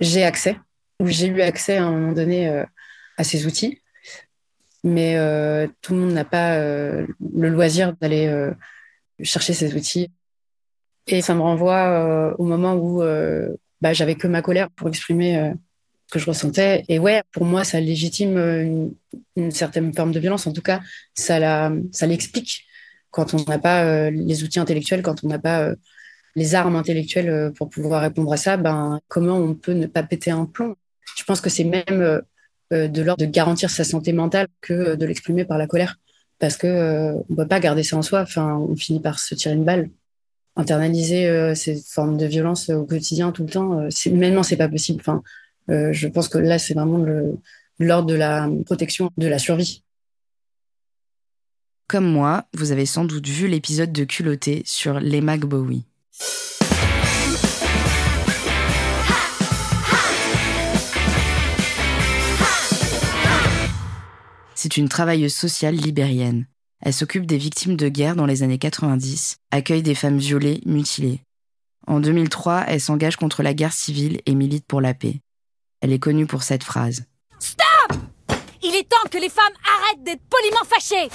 j'ai 0.00 0.24
accès, 0.24 0.56
ou 1.00 1.06
j'ai 1.06 1.26
eu 1.26 1.40
accès 1.42 1.76
à 1.76 1.84
un 1.84 1.92
moment 1.92 2.12
donné 2.12 2.48
à 3.16 3.24
ces 3.24 3.46
outils, 3.46 3.82
mais 4.84 5.16
tout 5.80 5.94
le 5.94 6.00
monde 6.00 6.12
n'a 6.12 6.24
pas 6.24 6.58
le 6.58 7.48
loisir 7.48 7.94
d'aller 8.00 8.50
chercher 9.22 9.52
ces 9.52 9.74
outils. 9.74 10.10
Et 11.06 11.20
ça 11.20 11.34
me 11.34 11.40
renvoie 11.40 12.34
au 12.38 12.44
moment 12.44 12.74
où 12.74 13.00
bah, 13.80 13.92
j'avais 13.92 14.14
que 14.14 14.26
ma 14.28 14.42
colère 14.42 14.70
pour 14.70 14.88
exprimer 14.88 15.52
que 16.10 16.18
je 16.18 16.26
ressentais. 16.26 16.84
Et 16.88 16.98
ouais, 16.98 17.22
pour 17.32 17.44
moi, 17.44 17.64
ça 17.64 17.80
légitime 17.80 18.36
euh, 18.36 18.88
une, 19.36 19.50
certaine 19.50 19.92
forme 19.94 20.12
de 20.12 20.20
violence. 20.20 20.46
En 20.46 20.52
tout 20.52 20.62
cas, 20.62 20.80
ça, 21.14 21.70
l'explique 22.02 22.64
quand 23.10 23.34
on 23.34 23.44
n'a 23.44 23.58
pas 23.58 23.84
euh, 23.84 24.10
les 24.10 24.42
outils 24.42 24.58
intellectuels, 24.58 25.02
quand 25.02 25.24
on 25.24 25.28
n'a 25.28 25.38
pas 25.38 25.62
euh, 25.62 25.74
les 26.34 26.54
armes 26.54 26.76
intellectuelles 26.76 27.52
pour 27.56 27.68
pouvoir 27.68 28.02
répondre 28.02 28.32
à 28.32 28.36
ça, 28.36 28.56
ben, 28.56 29.00
comment 29.08 29.36
on 29.36 29.54
peut 29.54 29.72
ne 29.72 29.86
pas 29.86 30.02
péter 30.02 30.30
un 30.30 30.46
plomb? 30.46 30.76
Je 31.16 31.24
pense 31.24 31.40
que 31.40 31.50
c'est 31.50 31.64
même 31.64 32.22
de 32.70 33.02
l'ordre 33.02 33.24
de 33.24 33.30
garantir 33.30 33.70
sa 33.70 33.82
santé 33.82 34.12
mentale 34.12 34.46
que 34.60 34.94
de 34.94 35.06
l'exprimer 35.06 35.44
par 35.44 35.58
la 35.58 35.66
colère. 35.66 35.96
Parce 36.38 36.56
que 36.56 37.14
on 37.28 37.34
peut 37.34 37.48
pas 37.48 37.58
garder 37.58 37.82
ça 37.82 37.96
en 37.96 38.02
soi. 38.02 38.20
Enfin, 38.20 38.54
on 38.56 38.76
finit 38.76 39.00
par 39.00 39.18
se 39.18 39.34
tirer 39.34 39.54
une 39.54 39.64
balle. 39.64 39.90
Internaliser 40.54 41.54
ces 41.56 41.82
formes 41.82 42.16
de 42.18 42.26
violence 42.26 42.68
au 42.68 42.84
quotidien, 42.84 43.32
tout 43.32 43.42
le 43.42 43.50
temps, 43.50 43.88
c'est, 43.90 44.10
maintenant, 44.10 44.44
c'est 44.44 44.56
pas 44.56 44.68
possible. 44.68 45.00
Enfin, 45.00 45.22
euh, 45.70 45.92
je 45.92 46.08
pense 46.08 46.28
que 46.28 46.38
là, 46.38 46.58
c'est 46.58 46.74
vraiment 46.74 47.04
l'ordre 47.78 48.08
de 48.08 48.14
la 48.14 48.48
protection 48.66 49.10
de 49.16 49.26
la 49.26 49.38
survie. 49.38 49.84
Comme 51.88 52.06
moi, 52.06 52.44
vous 52.54 52.70
avez 52.70 52.84
sans 52.84 53.04
doute 53.04 53.26
vu 53.26 53.48
l'épisode 53.48 53.92
de 53.92 54.04
Culotté 54.04 54.62
sur 54.66 55.00
les 55.00 55.22
Bowie. 55.22 55.86
C'est 64.54 64.76
une 64.76 64.88
travailleuse 64.88 65.34
sociale 65.34 65.76
libérienne. 65.76 66.46
Elle 66.80 66.92
s'occupe 66.92 67.26
des 67.26 67.38
victimes 67.38 67.76
de 67.76 67.88
guerre 67.88 68.16
dans 68.16 68.26
les 68.26 68.42
années 68.42 68.58
90, 68.58 69.38
accueille 69.50 69.82
des 69.82 69.94
femmes 69.94 70.18
violées, 70.18 70.60
mutilées. 70.66 71.22
En 71.86 72.00
2003, 72.00 72.64
elle 72.66 72.80
s'engage 72.80 73.16
contre 73.16 73.42
la 73.42 73.54
guerre 73.54 73.72
civile 73.72 74.20
et 74.26 74.34
milite 74.34 74.66
pour 74.66 74.80
la 74.80 74.94
paix. 74.94 75.20
Elle 75.80 75.92
est 75.92 75.98
connue 75.98 76.26
pour 76.26 76.42
cette 76.42 76.64
phrase. 76.64 77.04
Stop 77.38 77.98
Il 78.62 78.74
est 78.74 78.88
temps 78.88 79.08
que 79.10 79.18
les 79.18 79.28
femmes 79.28 79.44
arrêtent 79.64 80.02
d'être 80.02 80.22
poliment 80.28 80.64
fâchées 80.64 81.08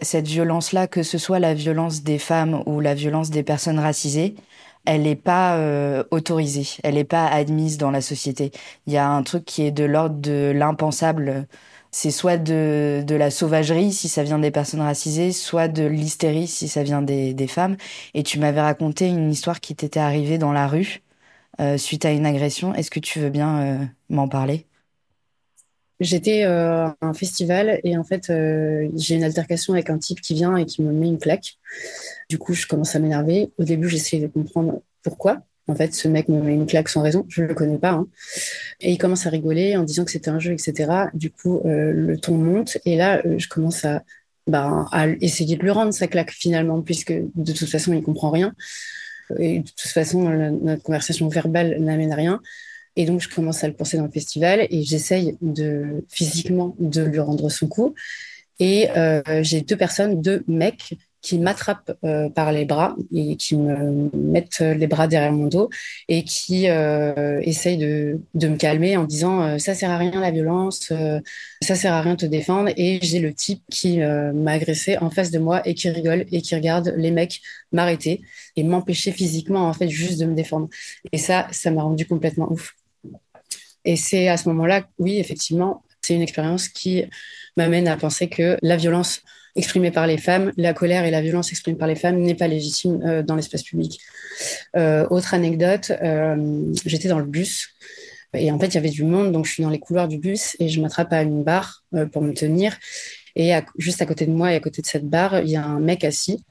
Cette 0.00 0.28
violence-là, 0.28 0.86
que 0.86 1.02
ce 1.02 1.18
soit 1.18 1.40
la 1.40 1.54
violence 1.54 2.02
des 2.02 2.18
femmes 2.18 2.62
ou 2.66 2.80
la 2.80 2.94
violence 2.94 3.30
des 3.30 3.42
personnes 3.42 3.80
racisées, 3.80 4.36
elle 4.84 5.02
n'est 5.02 5.16
pas 5.16 5.56
euh, 5.56 6.04
autorisée, 6.10 6.68
elle 6.84 6.94
n'est 6.94 7.04
pas 7.04 7.26
admise 7.26 7.78
dans 7.78 7.90
la 7.90 8.00
société. 8.00 8.52
Il 8.86 8.92
y 8.92 8.96
a 8.96 9.08
un 9.08 9.22
truc 9.22 9.44
qui 9.44 9.62
est 9.62 9.70
de 9.70 9.84
l'ordre 9.84 10.16
de 10.20 10.52
l'impensable. 10.54 11.46
C'est 11.90 12.10
soit 12.10 12.36
de, 12.38 13.02
de 13.06 13.14
la 13.14 13.30
sauvagerie 13.30 13.92
si 13.92 14.08
ça 14.08 14.22
vient 14.22 14.38
des 14.38 14.50
personnes 14.50 14.80
racisées, 14.80 15.32
soit 15.32 15.68
de 15.68 15.84
l'hystérie 15.84 16.46
si 16.46 16.68
ça 16.68 16.82
vient 16.84 17.02
des, 17.02 17.34
des 17.34 17.46
femmes. 17.48 17.76
Et 18.14 18.22
tu 18.22 18.38
m'avais 18.38 18.60
raconté 18.60 19.08
une 19.08 19.30
histoire 19.30 19.60
qui 19.60 19.74
t'était 19.74 20.00
arrivée 20.00 20.38
dans 20.38 20.52
la 20.52 20.66
rue 20.68 21.02
euh, 21.60 21.76
suite 21.76 22.04
à 22.04 22.12
une 22.12 22.24
agression. 22.24 22.74
Est-ce 22.74 22.90
que 22.90 23.00
tu 23.00 23.20
veux 23.20 23.30
bien 23.30 23.60
euh, 23.60 23.84
m'en 24.08 24.28
parler? 24.28 24.66
J'étais 26.00 26.44
euh, 26.44 26.86
à 26.86 26.96
un 27.00 27.14
festival 27.14 27.78
et 27.84 27.96
en 27.96 28.04
fait, 28.04 28.32
j'ai 28.96 29.14
une 29.14 29.22
altercation 29.22 29.74
avec 29.74 29.90
un 29.90 29.98
type 29.98 30.20
qui 30.20 30.34
vient 30.34 30.56
et 30.56 30.64
qui 30.64 30.82
me 30.82 30.92
met 30.92 31.06
une 31.06 31.18
claque. 31.18 31.58
Du 32.28 32.38
coup, 32.38 32.54
je 32.54 32.66
commence 32.66 32.96
à 32.96 32.98
m'énerver. 32.98 33.50
Au 33.58 33.64
début, 33.64 33.88
j'essayais 33.88 34.22
de 34.22 34.32
comprendre 34.32 34.82
pourquoi. 35.02 35.38
En 35.68 35.76
fait, 35.76 35.94
ce 35.94 36.08
mec 36.08 36.28
me 36.28 36.42
met 36.42 36.54
une 36.54 36.66
claque 36.66 36.88
sans 36.88 37.02
raison, 37.02 37.24
je 37.28 37.42
ne 37.42 37.46
le 37.46 37.54
connais 37.54 37.78
pas. 37.78 37.92
Hein. 37.92 38.08
Et 38.80 38.90
il 38.90 38.98
commence 38.98 39.26
à 39.26 39.30
rigoler 39.30 39.76
en 39.76 39.84
disant 39.84 40.04
que 40.04 40.10
c'était 40.10 40.30
un 40.30 40.40
jeu, 40.40 40.52
etc. 40.52 40.90
Du 41.14 41.30
coup, 41.30 41.60
le 41.64 42.16
ton 42.16 42.36
monte. 42.36 42.78
Et 42.84 42.96
là, 42.96 43.22
je 43.24 43.46
commence 43.46 43.84
à, 43.84 44.02
bah, 44.48 44.86
à 44.90 45.06
essayer 45.06 45.56
de 45.56 45.62
lui 45.62 45.70
rendre 45.70 45.92
sa 45.92 46.08
claque 46.08 46.32
finalement, 46.32 46.82
puisque 46.82 47.12
de 47.12 47.52
toute 47.52 47.68
façon, 47.68 47.92
il 47.92 48.02
comprend 48.02 48.30
rien. 48.30 48.54
Et 49.38 49.60
de 49.60 49.68
toute 49.68 49.80
façon, 49.80 50.28
notre 50.62 50.82
conversation 50.82 51.28
verbale 51.28 51.76
n'amène 51.80 52.12
à 52.12 52.16
rien. 52.16 52.40
Et 52.96 53.06
donc, 53.06 53.20
je 53.20 53.28
commence 53.28 53.64
à 53.64 53.68
le 53.68 53.74
courser 53.74 53.96
dans 53.96 54.04
le 54.04 54.10
festival 54.10 54.66
et 54.70 54.82
j'essaye 54.82 55.38
de 55.40 56.04
physiquement 56.08 56.76
de 56.78 57.02
lui 57.02 57.20
rendre 57.20 57.48
son 57.48 57.66
coup. 57.66 57.94
Et 58.58 58.90
euh, 58.96 59.22
j'ai 59.42 59.62
deux 59.62 59.76
personnes, 59.76 60.20
deux 60.20 60.44
mecs 60.46 60.94
qui 61.22 61.38
m'attrapent 61.38 61.96
euh, 62.04 62.28
par 62.28 62.52
les 62.52 62.64
bras 62.64 62.96
et 63.14 63.36
qui 63.36 63.56
me 63.56 64.10
mettent 64.14 64.60
les 64.60 64.88
bras 64.88 65.06
derrière 65.06 65.32
mon 65.32 65.46
dos 65.46 65.70
et 66.08 66.24
qui 66.24 66.68
euh, 66.68 67.40
essayent 67.42 67.78
de, 67.78 68.20
de, 68.34 68.48
me 68.48 68.56
calmer 68.56 68.96
en 68.96 69.04
disant 69.04 69.42
euh, 69.42 69.58
ça 69.58 69.74
sert 69.74 69.90
à 69.90 69.96
rien 69.96 70.20
la 70.20 70.32
violence, 70.32 70.92
ça 71.62 71.74
sert 71.74 71.92
à 71.92 72.02
rien 72.02 72.16
te 72.16 72.26
défendre. 72.26 72.70
Et 72.76 72.98
j'ai 73.02 73.20
le 73.20 73.32
type 73.32 73.62
qui 73.70 73.98
m'a 73.98 74.52
agressé 74.52 74.98
en 74.98 75.10
face 75.10 75.30
de 75.30 75.38
moi 75.38 75.66
et 75.66 75.74
qui 75.74 75.88
rigole 75.88 76.26
et 76.32 76.42
qui 76.42 76.54
regarde 76.54 76.92
les 76.96 77.12
mecs 77.12 77.40
m'arrêter 77.70 78.20
et 78.56 78.64
m'empêcher 78.64 79.12
physiquement 79.12 79.68
en 79.68 79.72
fait 79.72 79.88
juste 79.88 80.18
de 80.18 80.26
me 80.26 80.34
défendre. 80.34 80.68
Et 81.12 81.18
ça, 81.18 81.46
ça 81.52 81.70
m'a 81.70 81.82
rendu 81.82 82.06
complètement 82.06 82.50
ouf. 82.50 82.74
Et 83.84 83.96
c'est 83.96 84.28
à 84.28 84.36
ce 84.36 84.48
moment-là, 84.48 84.84
oui, 84.98 85.18
effectivement, 85.18 85.84
c'est 86.00 86.14
une 86.14 86.22
expérience 86.22 86.68
qui 86.68 87.04
m'amène 87.56 87.86
à 87.88 87.96
penser 87.96 88.28
que 88.28 88.56
la 88.62 88.76
violence 88.76 89.22
exprimée 89.54 89.90
par 89.90 90.06
les 90.06 90.18
femmes, 90.18 90.52
la 90.56 90.72
colère 90.72 91.04
et 91.04 91.10
la 91.10 91.20
violence 91.20 91.50
exprimée 91.50 91.76
par 91.76 91.88
les 91.88 91.94
femmes 91.94 92.18
n'est 92.18 92.34
pas 92.34 92.48
légitime 92.48 93.00
euh, 93.04 93.22
dans 93.22 93.36
l'espace 93.36 93.62
public. 93.62 94.00
Euh, 94.76 95.06
autre 95.10 95.34
anecdote, 95.34 95.92
euh, 96.02 96.64
j'étais 96.86 97.08
dans 97.08 97.18
le 97.18 97.26
bus 97.26 97.68
et 98.34 98.50
en 98.50 98.58
fait 98.58 98.68
il 98.68 98.74
y 98.76 98.78
avait 98.78 98.88
du 98.88 99.04
monde, 99.04 99.32
donc 99.32 99.44
je 99.46 99.52
suis 99.52 99.62
dans 99.62 99.70
les 99.70 99.78
couloirs 99.78 100.08
du 100.08 100.18
bus 100.18 100.56
et 100.58 100.68
je 100.68 100.80
m'attrape 100.80 101.12
à 101.12 101.22
une 101.22 101.42
barre 101.42 101.84
pour 102.12 102.22
me 102.22 102.32
tenir. 102.32 102.78
Et 103.36 103.52
juste 103.76 104.00
à 104.00 104.06
côté 104.06 104.24
de 104.24 104.30
moi 104.30 104.52
et 104.52 104.56
à 104.56 104.60
côté 104.60 104.80
de 104.80 104.86
cette 104.86 105.06
barre, 105.06 105.40
il 105.40 105.50
y 105.50 105.56
a 105.56 105.64
un 105.64 105.80
mec 105.80 106.02
assis. 106.02 106.42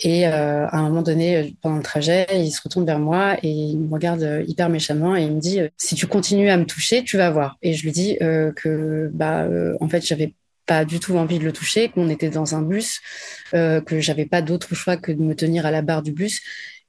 Et 0.00 0.26
à 0.26 0.76
un 0.76 0.82
moment 0.82 1.00
donné, 1.00 1.56
pendant 1.62 1.76
le 1.76 1.82
trajet, 1.82 2.26
il 2.34 2.50
se 2.50 2.60
retourne 2.62 2.84
vers 2.84 2.98
moi 2.98 3.38
et 3.42 3.48
il 3.48 3.78
me 3.78 3.90
regarde 3.90 4.44
hyper 4.46 4.68
méchamment 4.68 5.16
et 5.16 5.22
il 5.22 5.32
me 5.32 5.40
dit 5.40 5.60
si 5.78 5.94
tu 5.94 6.06
continues 6.06 6.50
à 6.50 6.58
me 6.58 6.66
toucher, 6.66 7.02
tu 7.02 7.16
vas 7.16 7.30
voir. 7.30 7.56
Et 7.62 7.72
je 7.72 7.82
lui 7.82 7.92
dis 7.92 8.18
que 8.18 9.10
bah 9.14 9.48
en 9.80 9.88
fait 9.88 10.04
j'avais 10.04 10.34
pas 10.66 10.84
du 10.84 11.00
tout 11.00 11.16
envie 11.16 11.38
de 11.38 11.44
le 11.44 11.52
toucher, 11.52 11.88
qu'on 11.88 12.10
était 12.10 12.28
dans 12.28 12.54
un 12.54 12.62
bus, 12.62 13.00
euh, 13.54 13.80
que 13.80 14.00
j'avais 14.00 14.26
pas 14.26 14.42
d'autre 14.42 14.74
choix 14.74 14.96
que 14.96 15.12
de 15.12 15.22
me 15.22 15.34
tenir 15.34 15.64
à 15.64 15.70
la 15.70 15.82
barre 15.82 16.02
du 16.02 16.12
bus. 16.12 16.40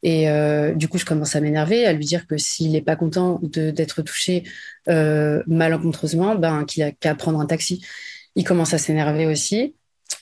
Et 0.04 0.30
euh, 0.30 0.74
du 0.76 0.88
coup, 0.88 0.98
je 0.98 1.06
commence 1.06 1.36
à 1.36 1.42
m'énerver, 1.42 1.86
à 1.86 1.94
lui 1.94 2.06
dire 2.06 2.28
que 2.28 2.38
s'il 2.38 2.72
n'est 2.72 2.82
pas 2.82 2.96
content 2.96 3.40
d'être 3.42 4.02
touché 4.02 4.44
euh, 4.90 5.44
malencontreusement, 5.48 6.36
ben, 6.36 6.66
qu'il 6.66 6.84
a 6.84 6.92
qu'à 6.92 7.16
prendre 7.16 7.40
un 7.40 7.46
taxi. 7.46 7.84
Il 8.36 8.44
commence 8.44 8.74
à 8.74 8.78
s'énerver 8.78 9.26
aussi. 9.26 9.76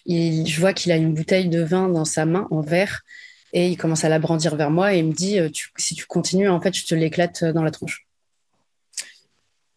Il, 0.06 0.48
je 0.48 0.60
vois 0.60 0.74
qu'il 0.74 0.92
a 0.92 0.96
une 0.98 1.14
bouteille 1.14 1.50
de 1.50 1.62
vin 1.62 1.90
dans 1.90 2.06
sa 2.06 2.26
main 2.26 2.48
en 2.52 2.62
verre 2.62 3.02
et 3.54 3.70
il 3.70 3.78
commence 3.78 4.04
à 4.04 4.10
la 4.10 4.20
brandir 4.20 4.56
vers 4.56 4.72
moi 4.72 4.94
et 4.94 5.00
il 5.00 5.06
me 5.06 5.14
dit 5.14 5.38
si 5.78 5.96
tu 5.96 6.06
continues, 6.06 6.50
en 6.50 6.62
fait, 6.62 6.74
je 6.74 6.86
te 6.86 6.96
l'éclate 6.96 7.44
dans 7.44 7.64
la 7.64 7.72
tronche 7.72 8.05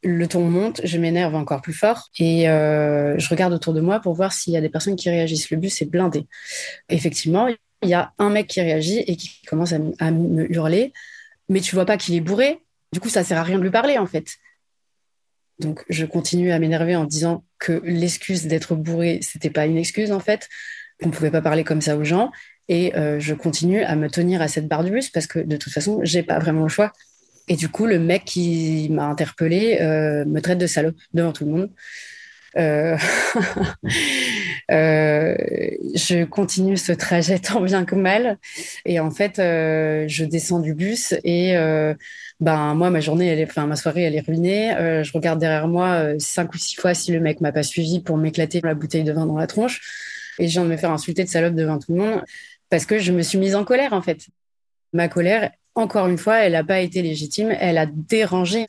le 0.02 0.28
ton 0.28 0.48
monte, 0.48 0.80
je 0.84 0.96
m'énerve 0.98 1.34
encore 1.34 1.61
plus 1.61 1.72
fort 1.72 2.08
et 2.18 2.48
euh, 2.48 3.18
je 3.18 3.28
regarde 3.28 3.52
autour 3.52 3.72
de 3.74 3.80
moi 3.80 4.00
pour 4.00 4.14
voir 4.14 4.32
s'il 4.32 4.52
y 4.52 4.56
a 4.56 4.61
des 4.61 4.68
personnes 4.68 4.96
qui 4.96 5.11
réagissent. 5.11 5.50
Le 5.50 5.56
bus 5.56 5.82
est 5.82 5.87
blindé. 5.87 6.26
Effectivement, 6.88 7.48
il 7.82 7.88
y 7.88 7.94
a 7.94 8.12
un 8.18 8.30
mec 8.30 8.46
qui 8.46 8.61
réagit 8.61 9.00
et 9.00 9.16
qui 9.16 9.42
commence 9.46 9.72
à, 9.72 10.11
me 10.11 10.52
hurler, 10.52 10.92
mais 11.48 11.61
tu 11.61 11.74
vois 11.74 11.87
pas 11.87 11.96
qu'il 11.96 12.14
est 12.14 12.20
bourré. 12.20 12.61
Du 12.92 13.00
coup, 13.00 13.08
ça 13.08 13.24
sert 13.24 13.38
à 13.38 13.42
rien 13.42 13.58
de 13.58 13.62
lui 13.62 13.70
parler 13.70 13.98
en 13.98 14.06
fait. 14.06 14.26
Donc, 15.58 15.84
je 15.88 16.04
continue 16.04 16.52
à 16.52 16.58
m'énerver 16.61 16.94
en 16.94 17.04
disant 17.04 17.44
que 17.58 17.80
l'excuse 17.84 18.46
d'être 18.46 18.76
bourré, 18.76 19.18
c'était 19.22 19.50
pas 19.50 19.66
une 19.66 19.76
excuse 19.76 20.12
en 20.12 20.20
fait, 20.20 20.48
qu'on 21.02 21.11
pouvait 21.11 21.32
pas 21.32 21.42
parler 21.42 21.64
comme 21.64 21.80
ça 21.80 21.96
aux 21.96 22.04
gens. 22.04 22.30
Et 22.68 22.94
euh, 22.96 23.18
je 23.18 23.34
continue 23.34 23.82
à 23.82 23.96
me 23.96 24.08
tenir 24.08 24.42
à 24.42 24.46
cette 24.46 24.68
barre 24.68 24.84
du 24.84 24.90
bus 24.90 25.11
parce 25.11 25.26
que 25.26 25.40
de 25.40 25.56
toute 25.56 25.72
façon, 25.72 26.00
j'ai 26.04 26.22
pas 26.22 26.38
vraiment 26.38 26.62
le 26.62 26.68
choix. 26.68 26.92
Et 27.48 27.56
du 27.56 27.68
coup, 27.68 27.87
le 27.87 27.98
mec 27.98 28.24
qui 28.24 28.88
m'a 28.90 29.06
interpellé 29.06 29.78
euh, 29.80 30.24
me 30.26 30.40
traite 30.40 30.58
de 30.58 30.66
salope 30.66 30.96
devant 31.14 31.32
tout 31.32 31.46
le 31.46 31.50
monde. 31.52 31.70
Euh, 32.56 32.96
euh, 34.70 35.37
je 35.94 36.24
continue 36.24 36.76
ce 36.76 36.92
trajet 36.92 37.38
tant 37.40 37.61
bien 37.61 37.84
que 37.84 37.94
mal. 37.94 38.38
Et 38.84 39.00
en 39.00 39.11
fait, 39.11 39.34
je 39.37 40.24
descends 40.24 40.61
du 40.61 40.74
bus 40.74 41.14
et 41.24 41.54
ben 42.40 42.74
moi, 42.74 42.90
ma 42.90 43.00
journée, 43.00 43.28
elle 43.28 43.40
est, 43.40 43.48
enfin 43.48 43.66
ma 43.66 43.76
soirée, 43.76 44.02
elle 44.02 44.14
est 44.14 44.26
ruinée. 44.26 44.74
je 45.02 45.12
regarde 45.12 45.40
derrière 45.40 45.68
moi 45.68 46.18
cinq 46.18 46.54
ou 46.54 46.58
six 46.58 46.76
fois 46.76 46.94
si 46.94 47.12
le 47.12 47.20
mec 47.20 47.40
m'a 47.40 47.52
pas 47.52 47.62
suivi 47.62 48.00
pour 48.00 48.16
m'éclater 48.18 48.61
la 48.62 48.74
bouteille 48.74 49.04
de 49.04 49.12
vin 49.12 49.26
dans 49.26 49.38
la 49.38 49.46
tronche. 49.46 49.80
Et 50.38 50.46
je 50.46 50.52
viens 50.52 50.64
de 50.64 50.68
me 50.68 50.76
faire 50.76 50.90
insulter 50.90 51.24
de 51.24 51.28
salope 51.28 51.54
devant 51.54 51.78
tout 51.78 51.94
le 51.94 52.00
monde 52.00 52.22
parce 52.70 52.84
que 52.84 52.98
je 52.98 53.12
me 53.12 53.22
suis 53.22 53.38
mise 53.38 53.54
en 53.54 53.64
colère 53.64 53.92
en 53.92 54.02
fait. 54.02 54.26
Ma 54.92 55.08
colère, 55.08 55.50
encore 55.79 56.07
une 56.07 56.19
fois, 56.19 56.38
elle 56.38 56.53
n'a 56.53 56.64
pas 56.64 56.81
été 56.81 57.03
légitime, 57.03 57.55
elle 57.59 57.79
a 57.79 57.87
dérangé 57.87 58.69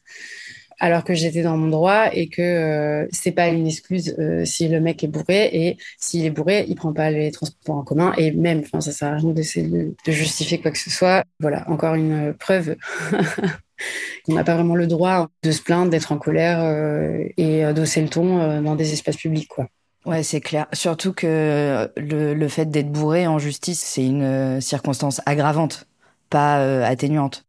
alors 0.79 1.03
que 1.03 1.13
j'étais 1.13 1.43
dans 1.43 1.57
mon 1.57 1.67
droit 1.67 2.07
et 2.13 2.29
que 2.29 2.41
euh, 2.41 3.07
c'est 3.11 3.31
pas 3.31 3.49
une 3.49 3.67
excuse 3.67 4.15
euh, 4.17 4.45
si 4.45 4.67
le 4.67 4.79
mec 4.79 5.03
est 5.03 5.07
bourré 5.07 5.49
et 5.51 5.77
s'il 5.97 6.25
est 6.25 6.29
bourré, 6.29 6.65
il 6.67 6.75
prend 6.75 6.93
pas 6.93 7.11
les 7.11 7.31
transports 7.31 7.75
en 7.75 7.83
commun 7.83 8.13
et 8.17 8.31
même, 8.31 8.63
ça 8.79 8.91
sert 8.91 9.09
à 9.09 9.15
rien 9.17 9.31
d'essayer 9.31 9.67
de, 9.67 9.93
justifier 10.07 10.59
quoi 10.59 10.71
que 10.71 10.77
ce 10.77 10.89
soit. 10.89 11.23
Voilà, 11.39 11.69
encore 11.69 11.95
une 11.95 12.33
preuve 12.33 12.77
qu'on 14.25 14.33
n'a 14.33 14.43
pas 14.43 14.55
vraiment 14.55 14.75
le 14.75 14.87
droit 14.87 15.27
de 15.43 15.51
se 15.51 15.61
plaindre, 15.61 15.91
d'être 15.91 16.11
en 16.11 16.17
colère 16.17 16.59
euh, 16.61 17.25
et 17.37 17.61
d'osser 17.73 18.01
le 18.01 18.09
ton 18.09 18.61
dans 18.61 18.75
des 18.75 18.93
espaces 18.93 19.17
publics, 19.17 19.49
quoi. 19.49 19.67
Ouais, 20.05 20.23
c'est 20.23 20.39
clair. 20.39 20.65
Surtout 20.71 21.11
que 21.11 21.89
le 21.97 22.47
fait 22.47 22.65
d'être 22.65 22.89
bourré 22.89 23.27
en 23.27 23.37
justice, 23.37 23.81
c'est 23.81 24.05
une 24.05 24.61
circonstance 24.61 25.21
aggravante 25.25 25.88
pas 26.29 26.59
euh, 26.59 26.83
atténuante. 26.83 27.45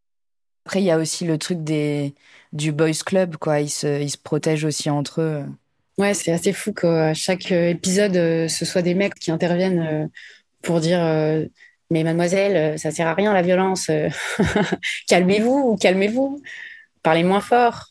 Après, 0.66 0.80
il 0.80 0.84
y 0.84 0.90
a 0.90 0.98
aussi 0.98 1.24
le 1.24 1.38
truc 1.38 1.62
des, 1.64 2.14
du 2.52 2.72
boys 2.72 2.92
club, 3.04 3.36
quoi. 3.36 3.60
Ils 3.60 3.70
se, 3.70 4.00
ils 4.00 4.10
se 4.10 4.18
protègent 4.18 4.64
aussi 4.64 4.90
entre 4.90 5.20
eux. 5.20 5.44
Ouais, 5.98 6.14
c'est 6.14 6.32
assez 6.32 6.52
fou 6.52 6.72
qu'à 6.72 7.14
chaque 7.14 7.50
épisode, 7.50 8.16
euh, 8.16 8.48
ce 8.48 8.64
soit 8.64 8.82
des 8.82 8.94
mecs 8.94 9.14
qui 9.14 9.30
interviennent 9.30 9.80
euh, 9.80 10.06
pour 10.62 10.80
dire 10.80 11.00
Mais 11.90 12.04
mademoiselle, 12.04 12.78
ça 12.78 12.90
sert 12.90 13.06
à 13.06 13.14
rien 13.14 13.32
la 13.32 13.42
violence. 13.42 13.90
calmez-vous 15.08 15.72
ou 15.72 15.76
calmez-vous. 15.76 16.40
Parlez 17.02 17.22
moins 17.22 17.40
fort. 17.40 17.86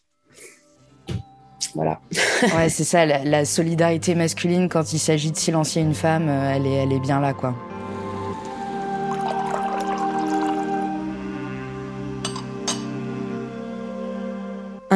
Voilà. 1.76 2.00
ouais, 2.56 2.70
c'est 2.70 2.84
ça, 2.84 3.06
la, 3.06 3.24
la, 3.24 3.46
solidarité 3.46 4.16
masculine 4.16 4.70
quand 4.70 4.94
il 4.94 5.00
s'agit 5.00 5.32
de 5.32 5.38
silencier 5.38 5.82
une 5.82 5.94
femme, 5.94 6.30
elle 6.30 6.66
est, 6.66 6.84
elle 6.84 6.94
est 6.94 7.00
bien 7.00 7.20
là, 7.20 7.34
quoi. 7.34 7.56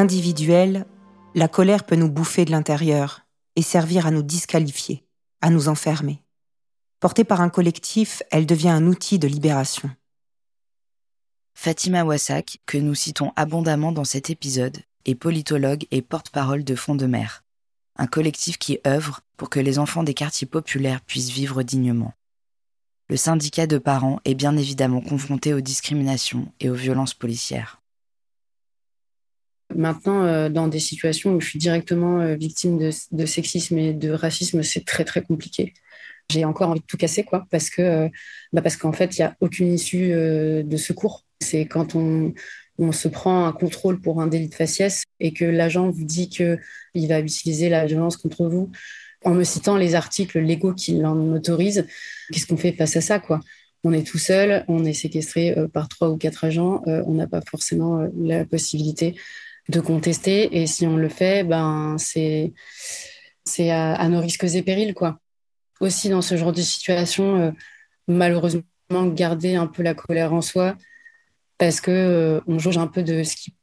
Individuelle, 0.04 0.86
la 1.34 1.48
colère 1.48 1.86
peut 1.86 1.96
nous 1.96 2.12
bouffer 2.12 2.44
de 2.44 2.52
l'intérieur 2.52 3.26
et 3.56 3.62
servir 3.62 4.06
à 4.06 4.12
nous 4.12 4.22
disqualifier, 4.22 5.06
à 5.40 5.50
nous 5.50 5.70
enfermer. 5.70 6.22
Portée 7.00 7.24
par 7.24 7.40
un 7.40 7.50
collectif, 7.50 8.22
elle 8.30 8.46
devient 8.46 8.70
un 8.70 8.86
outil 8.88 9.18
de 9.18 9.30
libération. 9.30 9.90
Fatima 11.54 12.04
Wassak, 12.04 12.58
que 12.66 12.78
nous 12.78 12.96
citons 12.96 13.32
abondamment 13.38 13.94
dans 13.94 14.04
cet 14.04 14.30
épisode, 14.30 14.78
est 15.06 15.16
politologue 15.16 15.86
et 15.92 16.02
porte-parole 16.02 16.66
de 16.66 16.76
Fond 16.76 16.96
de 16.96 17.06
Mer, 17.06 17.46
un 17.96 18.08
collectif 18.08 18.58
qui 18.58 18.80
œuvre 18.86 19.22
pour 19.38 19.50
que 19.50 19.62
les 19.62 19.80
enfants 19.80 20.04
des 20.04 20.14
quartiers 20.14 20.48
populaires 20.48 21.00
puissent 21.00 21.32
vivre 21.32 21.64
dignement. 21.64 22.12
Le 23.08 23.16
syndicat 23.16 23.68
de 23.68 23.78
parents 23.78 24.20
est 24.26 24.36
bien 24.36 24.58
évidemment 24.58 25.00
confronté 25.00 25.54
aux 25.54 25.62
discriminations 25.62 26.52
et 26.60 26.70
aux 26.70 26.76
violences 26.76 27.14
policières. 27.14 27.83
Maintenant, 29.76 30.24
euh, 30.24 30.50
dans 30.50 30.68
des 30.68 30.80
situations 30.80 31.36
où 31.36 31.42
je 31.42 31.48
suis 31.48 31.60
directement 31.60 32.20
euh, 32.20 32.36
victime 32.36 32.78
de, 32.78 33.26
sexisme 33.26 33.78
et 33.78 33.94
de 33.94 34.12
racisme, 34.12 34.64
c'est 34.64 34.86
très 34.86 35.04
très 35.04 35.22
compliqué. 35.22 35.74
J'ai 36.30 36.46
encore 36.46 36.70
envie 36.70 36.80
de 36.80 36.86
tout 36.86 36.98
casser, 36.98 37.24
quoi, 37.24 37.46
parce 37.52 37.70
que 37.70 37.82
euh, 37.82 38.10
bah 38.54 38.62
parce 38.62 38.78
qu'en 38.78 38.94
fait, 38.94 39.18
il 39.18 39.22
n'y 39.22 39.26
a 39.26 39.36
aucune 39.42 39.74
issue 39.74 40.10
de 40.12 40.78
secours. 40.78 41.26
C'est 41.42 41.66
quand 41.66 41.96
on, 41.96 42.34
on 42.78 42.92
se 42.92 43.08
prend 43.08 43.46
un 43.46 43.52
contrôle 43.52 44.00
pour 44.00 44.22
un 44.22 44.28
délit 44.28 44.48
de 44.48 44.56
faciès 44.56 45.04
et 45.20 45.34
que 45.34 45.46
l'agent 45.46 45.90
vous 45.90 46.06
dit 46.06 46.30
qu'il 46.30 46.58
va 47.08 47.20
utiliser 47.20 47.70
la 47.70 47.86
violence 47.86 48.18
contre 48.18 48.48
vous 48.48 48.72
en 49.26 49.34
me 49.34 49.44
citant 49.44 49.78
les 49.78 49.96
articles 49.96 50.40
légaux 50.40 50.74
qui 50.74 50.98
l'en 50.98 51.18
autorisent. 51.34 51.86
Qu'est-ce 52.32 52.48
qu'on 52.48 52.58
fait 52.58 52.74
face 52.74 52.96
à 52.98 53.02
ça, 53.02 53.20
quoi? 53.20 53.40
On 53.86 53.92
est 53.94 54.08
tout 54.08 54.18
seul, 54.18 54.64
on 54.70 54.86
est 54.86 54.94
séquestré 54.94 55.56
par 55.74 55.90
trois 55.90 56.10
ou 56.10 56.18
quatre 56.18 56.46
agents, 56.46 56.82
on 56.86 57.14
n'a 57.14 57.28
pas 57.28 57.42
forcément 57.42 58.08
la 58.18 58.46
possibilité 58.46 59.16
de 59.70 59.80
contester. 59.80 60.62
Et 60.62 60.68
si 60.68 60.86
on 60.86 60.98
le 60.98 61.10
fait, 61.10 61.44
ben, 61.44 61.96
c'est, 61.98 62.54
c'est 63.46 63.72
à, 63.72 64.08
nos 64.10 64.22
risques 64.22 64.44
et 64.44 64.62
périls, 64.62 64.94
quoi. 64.94 65.20
Aussi, 65.80 66.10
dans 66.10 66.22
ce 66.22 66.38
genre 66.38 66.54
de 66.54 66.62
situation, 66.62 67.40
euh, 67.42 67.52
malheureusement, 68.08 68.64
garder 68.90 69.56
un 69.56 69.68
peu 69.68 69.84
la 69.84 69.94
colère 69.94 70.34
en 70.34 70.42
soi, 70.42 70.76
parce 71.58 71.82
que 71.82 71.92
euh, 71.92 72.42
on 72.48 72.60
jauge 72.60 72.78
un 72.78 72.88
peu 72.88 73.04
de 73.04 73.24
ce 73.24 73.36
qui 73.36 73.54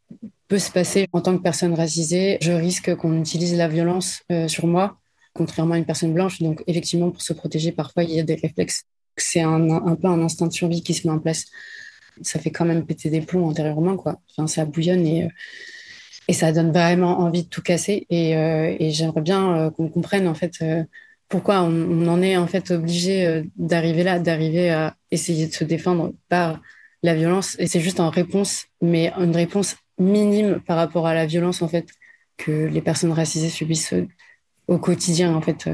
peut 0.49 0.59
se 0.59 0.71
passer 0.71 1.07
en 1.13 1.21
tant 1.21 1.37
que 1.37 1.43
personne 1.43 1.75
racisée. 1.75 2.39
Je 2.41 2.53
risque 2.53 2.95
qu'on 2.97 3.19
utilise 3.21 3.55
la 3.55 3.69
violence 3.69 4.23
euh, 4.33 4.49
sur 4.49 4.67
moi, 4.67 4.99
contrairement 5.35 5.75
à 5.75 5.79
une 5.79 5.87
personne 5.87 6.13
blanche. 6.13 6.41
Donc, 6.41 6.63
effectivement, 6.67 7.11
pour 7.11 7.23
se 7.23 7.33
protéger, 7.33 7.73
parfois, 7.73 8.05
il 8.05 8.11
y 8.11 8.21
a 8.21 8.25
des 8.25 8.35
réflexes. 8.35 8.85
C'est 9.17 9.43
un, 9.43 9.71
un 9.71 9.97
peu 9.97 10.09
un 10.09 10.21
instinct 10.23 10.47
de 10.47 10.53
survie 10.53 10.83
qui 10.83 10.95
se 10.95 11.07
met 11.07 11.13
en 11.13 11.19
place. 11.19 11.45
Ça 12.23 12.39
fait 12.39 12.51
quand 12.51 12.65
même 12.65 12.85
péter 12.85 13.11
des 13.11 13.21
plombs 13.21 13.47
antérieurement, 13.47 13.97
quoi. 13.97 14.21
Enfin, 14.31 14.47
ça 14.47 14.65
bouillonne 14.65 15.07
et, 15.07 15.29
et 16.31 16.33
ça 16.33 16.53
donne 16.53 16.71
vraiment 16.71 17.19
envie 17.19 17.43
de 17.43 17.49
tout 17.49 17.61
casser. 17.61 18.07
Et, 18.09 18.37
euh, 18.37 18.77
j'aimerais 18.79 19.21
bien 19.21 19.57
euh, 19.57 19.71
qu'on 19.71 19.89
comprenne, 19.89 20.29
en 20.29 20.35
fait, 20.35 20.53
euh, 20.63 20.85
pourquoi 21.29 21.63
on, 21.63 22.07
en 22.07 22.23
est, 22.23 22.37
en 22.37 22.47
fait, 22.47 22.71
obligé 22.71 23.43
d'arriver 23.57 24.05
là, 24.05 24.21
d'arriver 24.21 24.71
à 24.71 24.95
essayer 25.11 25.49
de 25.49 25.53
se 25.53 25.65
défendre 25.65 26.13
par 26.29 26.61
la 27.03 27.17
violence. 27.17 27.57
Et 27.59 27.67
c'est 27.67 27.81
juste 27.81 27.99
en 27.99 28.11
réponse, 28.11 28.67
mais 28.81 29.13
une 29.19 29.35
réponse 29.35 29.75
minime 29.99 30.61
par 30.61 30.77
rapport 30.77 31.09
à 31.09 31.15
la 31.15 31.27
violence, 31.27 31.63
en 31.63 31.69
fait, 31.69 31.89
que 32.37 32.67
les 32.67 32.81
personnes 32.81 33.13
racisées 33.13 33.51
subissent 33.51 33.95
au 34.69 34.79
quotidien, 34.79 35.35
en 35.35 35.41
fait. 35.41 35.69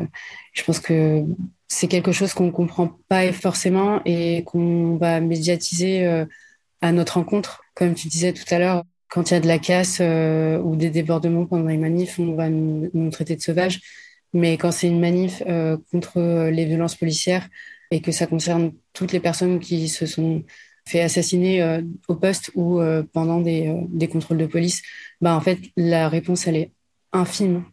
Je 0.54 0.64
pense 0.64 0.80
que 0.80 1.22
c'est 1.68 1.88
quelque 1.88 2.12
chose 2.12 2.32
qu'on 2.32 2.50
comprend 2.50 2.98
pas 3.08 3.30
forcément 3.32 4.00
et 4.06 4.42
qu'on 4.44 4.96
va 4.96 5.20
médiatiser 5.20 6.24
à 6.80 6.92
notre 6.92 7.14
rencontre. 7.14 7.62
Comme 7.74 7.94
tu 7.94 8.08
disais 8.08 8.32
tout 8.32 8.54
à 8.54 8.58
l'heure, 8.58 8.84
quand 9.16 9.30
il 9.30 9.32
y 9.32 9.36
a 9.38 9.40
de 9.40 9.46
la 9.48 9.58
casse 9.58 9.96
euh, 10.02 10.58
ou 10.58 10.76
des 10.76 10.90
débordements 10.90 11.46
pendant 11.46 11.68
les 11.68 11.78
manifs, 11.78 12.18
on 12.18 12.34
va 12.34 12.50
nous, 12.50 13.10
traiter 13.10 13.34
de 13.34 13.40
sauvages. 13.40 13.80
Mais 14.34 14.58
quand 14.58 14.70
c'est 14.70 14.88
une 14.88 15.00
manif 15.00 15.42
euh, 15.46 15.78
contre 15.90 16.50
les 16.50 16.66
violences 16.66 16.96
policières 16.96 17.48
et 17.90 18.02
que 18.02 18.12
ça 18.12 18.26
concerne 18.26 18.72
toutes 18.92 19.12
les 19.12 19.20
personnes 19.20 19.58
qui 19.58 19.88
se 19.88 20.04
sont 20.04 20.44
fait 20.86 21.00
assassiner 21.00 21.62
euh, 21.62 21.80
au 22.08 22.16
poste 22.16 22.50
ou 22.56 22.78
pendant 23.14 23.40
des, 23.40 24.08
contrôles 24.12 24.36
de 24.36 24.44
police, 24.44 24.82
bah 25.22 25.34
en 25.34 25.40
fait 25.40 25.60
la 25.78 26.10
réponse 26.10 26.46
elle 26.46 26.56
est 26.56 26.72
infime 27.14 27.64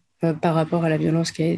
par 0.41 0.55
rapport 0.55 0.85
à 0.85 0.89
la 0.89 0.97
violence 0.97 1.33
qui 1.33 1.43
a, 1.43 1.57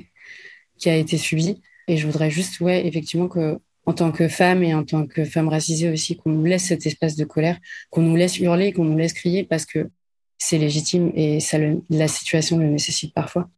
qui 0.79 0.89
a 0.89 0.95
été 0.95 1.19
subie. 1.19 1.61
Et 1.87 1.97
je 1.97 2.07
voudrais 2.07 2.31
juste, 2.31 2.59
ouais, 2.59 2.87
effectivement 2.87 3.27
que 3.27 3.59
en 3.85 3.93
tant 3.93 4.11
que 4.11 4.27
femme 4.27 4.63
et 4.63 4.73
en 4.75 4.83
tant 4.83 5.05
que 5.07 5.25
femme 5.25 5.47
racisée 5.49 5.89
aussi, 5.91 6.17
qu'on 6.17 6.31
nous 6.31 6.45
laisse 6.45 6.65
cet 6.65 6.85
espace 6.85 7.15
de 7.15 7.25
colère, 7.25 7.57
qu'on 7.91 8.01
nous 8.01 8.15
laisse 8.15 8.39
hurler, 8.39 8.73
qu'on 8.73 8.85
nous 8.85 8.97
laisse 8.97 9.13
crier 9.13 9.43
parce 9.43 9.65
que 9.65 9.89
c'est 10.37 10.57
légitime 10.57 11.11
et 11.15 11.39
ça 11.39 11.57
le- 11.59 11.81
la 11.89 12.07
situation 12.07 12.57
le 12.57 12.67
nécessite 12.67 13.13
parfois. 13.13 13.49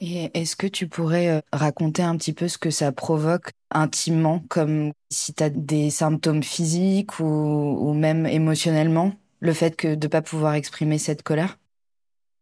Et 0.00 0.30
est-ce 0.34 0.56
que 0.56 0.66
tu 0.66 0.88
pourrais 0.88 1.28
euh, 1.28 1.40
raconter 1.52 2.02
un 2.02 2.16
petit 2.16 2.32
peu 2.32 2.48
ce 2.48 2.56
que 2.58 2.70
ça 2.70 2.90
provoque 2.92 3.50
intimement, 3.70 4.40
comme 4.48 4.92
si 5.10 5.34
tu 5.34 5.42
as 5.42 5.50
des 5.50 5.90
symptômes 5.90 6.42
physiques 6.42 7.20
ou, 7.20 7.24
ou 7.26 7.92
même 7.94 8.26
émotionnellement, 8.26 9.12
le 9.40 9.52
fait 9.52 9.76
que 9.76 9.94
de 9.94 10.06
pas 10.08 10.22
pouvoir 10.22 10.54
exprimer 10.54 10.98
cette 10.98 11.22
colère? 11.22 11.58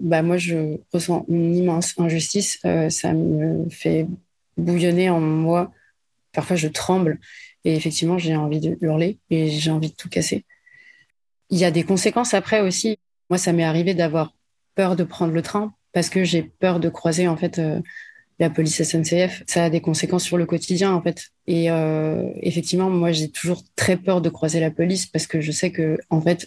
Bah 0.00 0.22
moi, 0.22 0.36
je 0.38 0.78
ressens 0.92 1.24
une 1.28 1.54
immense 1.56 1.94
injustice. 1.98 2.58
Euh, 2.64 2.88
ça 2.90 3.12
me 3.12 3.68
fait 3.68 4.06
bouillonner 4.56 5.10
en 5.10 5.20
moi. 5.20 5.72
Parfois, 6.32 6.56
je 6.56 6.68
tremble 6.68 7.18
et 7.64 7.74
effectivement, 7.74 8.18
j'ai 8.18 8.36
envie 8.36 8.60
de 8.60 8.76
hurler 8.80 9.18
et 9.30 9.48
j'ai 9.48 9.70
envie 9.70 9.90
de 9.90 9.94
tout 9.94 10.08
casser. 10.08 10.44
Il 11.50 11.58
y 11.58 11.64
a 11.64 11.70
des 11.70 11.84
conséquences 11.84 12.34
après 12.34 12.60
aussi. 12.60 12.98
Moi, 13.30 13.38
ça 13.38 13.52
m'est 13.52 13.64
arrivé 13.64 13.94
d'avoir 13.94 14.34
peur 14.74 14.96
de 14.96 15.04
prendre 15.04 15.32
le 15.32 15.42
train 15.42 15.74
parce 15.92 16.10
que 16.10 16.24
j'ai 16.24 16.42
peur 16.42 16.80
de 16.80 16.88
croiser 16.88 17.28
en 17.28 17.36
fait 17.36 17.58
euh, 17.58 17.80
la 18.38 18.50
police 18.50 18.82
SNCF. 18.82 19.42
Ça 19.46 19.64
a 19.64 19.70
des 19.70 19.80
conséquences 19.80 20.24
sur 20.24 20.38
le 20.38 20.46
quotidien 20.46 20.92
en 20.92 21.02
fait. 21.02 21.28
Et 21.46 21.70
euh, 21.70 22.30
effectivement, 22.36 22.90
moi, 22.90 23.12
j'ai 23.12 23.30
toujours 23.30 23.62
très 23.76 23.96
peur 23.96 24.20
de 24.20 24.28
croiser 24.28 24.60
la 24.60 24.70
police 24.70 25.06
parce 25.06 25.26
que 25.26 25.40
je 25.40 25.52
sais 25.52 25.72
que 25.72 25.98
en 26.10 26.20
fait, 26.20 26.46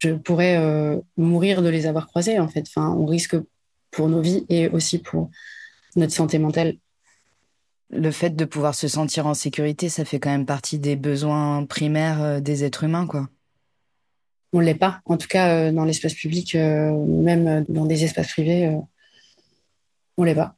je 0.00 0.10
pourrais 0.10 0.56
euh, 0.58 0.98
mourir 1.16 1.62
de 1.62 1.68
les 1.68 1.86
avoir 1.86 2.06
croisés 2.08 2.38
en 2.38 2.48
fait. 2.48 2.66
On 2.76 3.06
risque 3.06 3.36
pour 3.90 4.08
nos 4.08 4.20
vies 4.20 4.44
et 4.48 4.68
aussi 4.68 4.98
pour 4.98 5.30
notre 5.96 6.12
santé 6.12 6.38
mentale. 6.38 6.76
Le 7.90 8.10
fait 8.10 8.30
de 8.30 8.44
pouvoir 8.44 8.74
se 8.74 8.86
sentir 8.86 9.26
en 9.26 9.34
sécurité, 9.34 9.88
ça 9.88 10.04
fait 10.04 10.20
quand 10.20 10.30
même 10.30 10.44
partie 10.44 10.78
des 10.78 10.94
besoins 10.94 11.64
primaires 11.64 12.22
euh, 12.22 12.40
des 12.40 12.64
êtres 12.64 12.84
humains, 12.84 13.06
quoi. 13.06 13.28
On 14.52 14.60
l'est 14.60 14.74
pas. 14.74 15.00
En 15.06 15.16
tout 15.16 15.28
cas, 15.28 15.54
euh, 15.54 15.72
dans 15.72 15.84
l'espace 15.84 16.14
public, 16.14 16.54
euh, 16.54 16.92
même 17.06 17.64
dans 17.68 17.86
des 17.86 18.04
espaces 18.04 18.28
privés, 18.28 18.76
on 20.18 20.24
l'est 20.24 20.34
pas. 20.34 20.56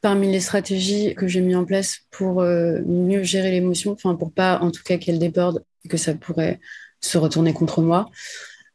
Parmi 0.00 0.30
les 0.30 0.40
stratégies 0.40 1.14
que 1.14 1.28
j'ai 1.28 1.40
mis 1.40 1.54
en 1.54 1.64
place 1.64 2.00
pour 2.10 2.42
mieux 2.42 3.22
gérer 3.22 3.50
l'émotion, 3.50 3.92
enfin 3.92 4.14
pour 4.16 4.32
pas 4.32 4.58
en 4.60 4.70
tout 4.70 4.82
cas 4.82 4.98
qu'elle 4.98 5.18
déborde 5.18 5.64
et 5.84 5.88
que 5.88 5.96
ça 5.96 6.14
pourrait 6.14 6.60
se 7.00 7.16
retourner 7.16 7.54
contre 7.54 7.80
moi, 7.80 8.10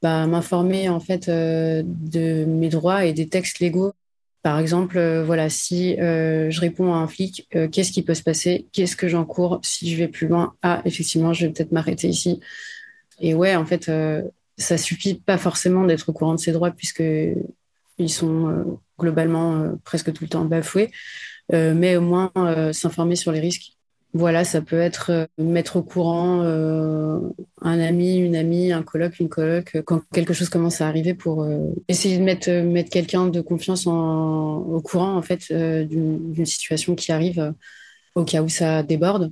bah, 0.02 0.26
m'informer 0.26 0.90
en 0.90 1.00
fait 1.00 1.30
de 1.30 2.46
mes 2.46 2.70
droits 2.70 3.06
et 3.06 3.14
des 3.14 3.30
textes 3.30 3.60
légaux. 3.60 3.94
Par 4.42 4.58
exemple, 4.58 4.98
euh, 4.98 5.24
voilà, 5.26 5.50
si 5.50 6.00
euh, 6.00 6.50
je 6.50 6.62
réponds 6.62 6.94
à 6.94 6.98
un 6.98 7.08
flic, 7.08 7.48
euh, 7.56 7.68
qu'est-ce 7.68 7.92
qui 7.92 8.04
peut 8.04 8.14
se 8.14 8.24
passer? 8.24 8.68
Qu'est-ce 8.72 8.96
que 8.96 9.10
j'encours 9.10 9.60
si 9.64 9.92
je 9.92 9.98
vais 9.98 10.08
plus 10.08 10.28
loin? 10.28 10.56
Ah, 10.62 10.82
effectivement, 10.86 11.34
je 11.34 11.46
vais 11.46 11.52
peut-être 11.52 11.74
m'arrêter 11.74 12.08
ici. 12.08 12.40
Et 13.20 13.34
ouais, 13.34 13.56
en 13.56 13.66
fait, 13.66 13.92
ça 14.58 14.78
suffit 14.78 15.16
pas 15.16 15.38
forcément 15.38 15.86
d'être 15.86 16.10
au 16.10 16.14
courant 16.14 16.36
de 16.36 16.40
ses 16.40 16.54
droits 16.54 16.72
puisque 16.72 17.04
ils 17.98 18.10
sont 18.10 18.80
globalement 18.98 19.78
presque 19.84 20.14
tout 20.14 20.24
le 20.24 20.30
temps 20.30 20.46
bafoués, 20.46 20.92
mais 21.52 21.98
au 21.98 22.02
moins 22.02 22.32
s'informer 22.74 23.16
sur 23.18 23.32
les 23.34 23.42
risques. 23.42 23.79
Voilà, 24.14 24.44
ça 24.44 24.62
peut 24.62 24.80
être 24.80 25.12
euh, 25.12 25.28
mettre 25.38 25.76
au 25.76 25.84
courant 25.84 26.42
euh, 26.42 27.20
un 27.62 27.80
ami, 27.80 28.18
une 28.18 28.36
amie, 28.36 28.72
un 28.72 28.82
coloc, 28.82 29.20
une 29.20 29.30
coloc, 29.30 29.76
euh, 29.76 29.84
quand 29.84 30.02
quelque 30.12 30.34
chose 30.34 30.50
commence 30.50 30.82
à 30.82 30.88
arriver 30.88 31.14
pour 31.14 31.48
essayer 31.88 32.18
de 32.18 32.24
mettre, 32.24 32.50
mettre 32.50 32.90
quelqu'un 32.90 33.28
de 33.28 33.42
confiance 33.42 33.86
au 33.86 34.82
courant 34.84 35.16
en 35.16 35.22
fait 35.22 35.54
d'une 35.54 36.46
situation 36.46 36.96
qui 36.96 37.12
arrive 37.12 37.54
au 38.16 38.24
cas 38.26 38.42
où 38.42 38.50
ça 38.50 38.82
déborde. 38.84 39.32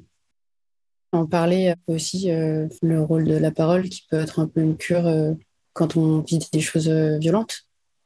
En 1.12 1.26
parler 1.26 1.74
aussi, 1.88 2.30
le 2.30 3.02
rôle 3.02 3.24
de 3.26 3.36
la 3.36 3.52
parole 3.52 3.90
qui 3.90 4.06
peut 4.10 4.20
être 4.20 4.40
un 4.40 4.48
peu 4.48 4.62
une 4.62 4.78
cure 4.78 5.36
quand 5.74 5.96
on 5.98 6.20
vit 6.22 6.40
des 6.52 6.62
choses 6.62 6.90
violentes 6.90 7.62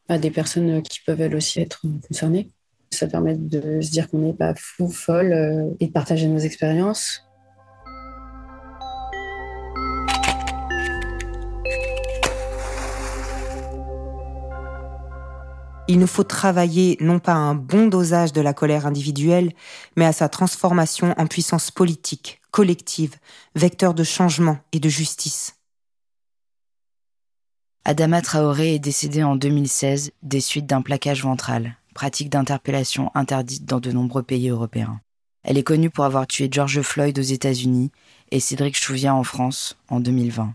à 0.08 0.18
des 0.18 0.32
personnes 0.32 0.82
qui 0.84 1.00
peuvent 1.06 1.22
elles 1.22 1.36
aussi 1.36 1.60
être 1.60 1.82
concernées. 2.08 2.50
Ça 2.94 3.08
permet 3.08 3.36
de 3.36 3.82
se 3.82 3.90
dire 3.90 4.10
qu'on 4.10 4.20
n'est 4.20 4.34
pas 4.34 4.54
fou, 4.56 4.90
folle 4.90 5.32
euh, 5.32 5.76
et 5.80 5.88
de 5.88 5.92
partager 5.92 6.28
nos 6.28 6.40
expériences. 6.40 7.26
Il 15.88 16.00
nous 16.00 16.08
faut 16.08 16.24
travailler 16.24 16.96
non 17.02 17.20
pas 17.20 17.34
à 17.34 17.36
un 17.36 17.54
bon 17.54 17.88
dosage 17.88 18.32
de 18.32 18.40
la 18.40 18.54
colère 18.54 18.86
individuelle, 18.86 19.52
mais 19.98 20.06
à 20.06 20.14
sa 20.14 20.30
transformation 20.30 21.14
en 21.18 21.28
puissance 21.28 21.70
politique, 21.70 22.40
collective, 22.52 23.16
vecteur 23.56 23.94
de 23.94 24.06
changement 24.06 24.58
et 24.72 24.80
de 24.80 24.88
justice. 24.88 25.58
Adama 27.84 28.22
Traoré 28.22 28.76
est 28.76 28.80
décédée 28.80 29.24
en 29.24 29.36
2016 29.36 30.12
des 30.24 30.40
suites 30.40 30.68
d'un 30.68 30.82
plaquage 30.82 31.24
ventral, 31.24 31.76
pratique 31.94 32.30
d'interpellation 32.30 33.12
interdite 33.16 33.66
dans 33.66 33.80
de 33.80 33.92
nombreux 33.92 34.24
pays 34.24 34.50
européens. 34.50 35.02
Elle 35.44 35.58
est 35.58 35.64
connue 35.64 35.90
pour 35.90 36.06
avoir 36.06 36.28
tué 36.28 36.50
George 36.52 36.82
Floyd 36.82 37.18
aux 37.18 37.22
États-Unis 37.22 37.92
et 38.32 38.40
Cédric 38.40 38.78
Chouviat 38.78 39.16
en 39.16 39.24
France 39.24 39.78
en 39.90 40.00
2020. 40.00 40.54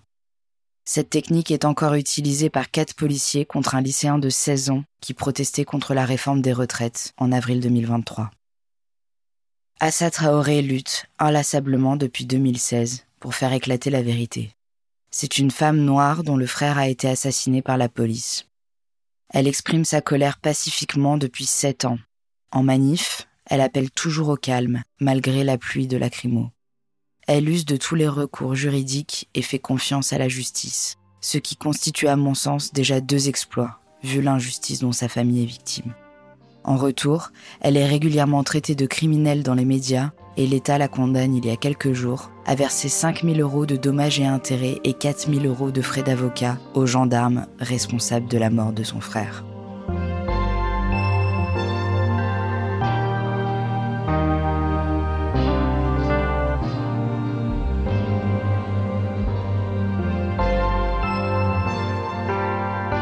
Cette 0.84 1.10
technique 1.10 1.50
est 1.50 1.64
encore 1.64 1.94
utilisée 1.94 2.48
par 2.48 2.70
quatre 2.70 2.94
policiers 2.94 3.44
contre 3.44 3.74
un 3.74 3.80
lycéen 3.80 4.18
de 4.18 4.30
16 4.30 4.70
ans 4.70 4.84
qui 5.00 5.14
protestait 5.14 5.64
contre 5.64 5.94
la 5.94 6.04
réforme 6.04 6.40
des 6.40 6.52
retraites 6.52 7.12
en 7.16 7.32
avril 7.32 7.60
2023. 7.60 8.30
Assa 9.80 10.10
Traoré 10.10 10.62
lutte 10.62 11.06
inlassablement 11.18 11.96
depuis 11.96 12.24
2016 12.24 13.04
pour 13.18 13.34
faire 13.34 13.52
éclater 13.52 13.90
la 13.90 14.02
vérité. 14.02 14.52
C'est 15.10 15.38
une 15.38 15.50
femme 15.50 15.80
noire 15.80 16.22
dont 16.22 16.36
le 16.36 16.46
frère 16.46 16.78
a 16.78 16.88
été 16.88 17.08
assassiné 17.08 17.62
par 17.62 17.76
la 17.76 17.88
police. 17.88 18.46
Elle 19.30 19.48
exprime 19.48 19.84
sa 19.84 20.00
colère 20.00 20.38
pacifiquement 20.38 21.16
depuis 21.16 21.46
sept 21.46 21.84
ans. 21.84 21.98
En 22.52 22.62
manif, 22.62 23.26
elle 23.44 23.60
appelle 23.60 23.90
toujours 23.90 24.28
au 24.28 24.36
calme, 24.36 24.82
malgré 25.00 25.44
la 25.44 25.58
pluie 25.58 25.86
de 25.86 25.96
lacrymo. 25.96 26.50
Elle 27.26 27.48
use 27.48 27.64
de 27.64 27.76
tous 27.76 27.96
les 27.96 28.08
recours 28.08 28.54
juridiques 28.54 29.28
et 29.34 29.42
fait 29.42 29.58
confiance 29.58 30.12
à 30.12 30.18
la 30.18 30.28
justice, 30.28 30.96
ce 31.20 31.38
qui 31.38 31.56
constitue 31.56 32.08
à 32.08 32.16
mon 32.16 32.34
sens 32.34 32.72
déjà 32.72 33.00
deux 33.00 33.28
exploits, 33.28 33.80
vu 34.02 34.22
l'injustice 34.22 34.78
dont 34.78 34.92
sa 34.92 35.08
famille 35.08 35.42
est 35.42 35.46
victime. 35.46 35.94
En 36.62 36.76
retour, 36.76 37.30
elle 37.60 37.76
est 37.76 37.86
régulièrement 37.86 38.44
traitée 38.44 38.74
de 38.74 38.86
criminelle 38.86 39.42
dans 39.42 39.54
les 39.54 39.64
médias 39.64 40.12
et 40.36 40.46
l'État 40.46 40.78
la 40.78 40.88
condamne 40.88 41.34
il 41.34 41.46
y 41.46 41.50
a 41.50 41.56
quelques 41.56 41.92
jours 41.92 42.30
à 42.44 42.54
verser 42.54 42.88
5 42.88 43.22
000 43.22 43.38
euros 43.38 43.66
de 43.66 43.76
dommages 43.76 44.20
et 44.20 44.26
intérêts 44.26 44.80
et 44.84 44.92
4 44.92 45.32
000 45.32 45.44
euros 45.46 45.70
de 45.70 45.82
frais 45.82 46.02
d'avocat 46.02 46.58
aux 46.74 46.86
gendarmes 46.86 47.46
responsables 47.58 48.28
de 48.28 48.38
la 48.38 48.50
mort 48.50 48.72
de 48.72 48.84
son 48.84 49.00
frère. 49.00 49.44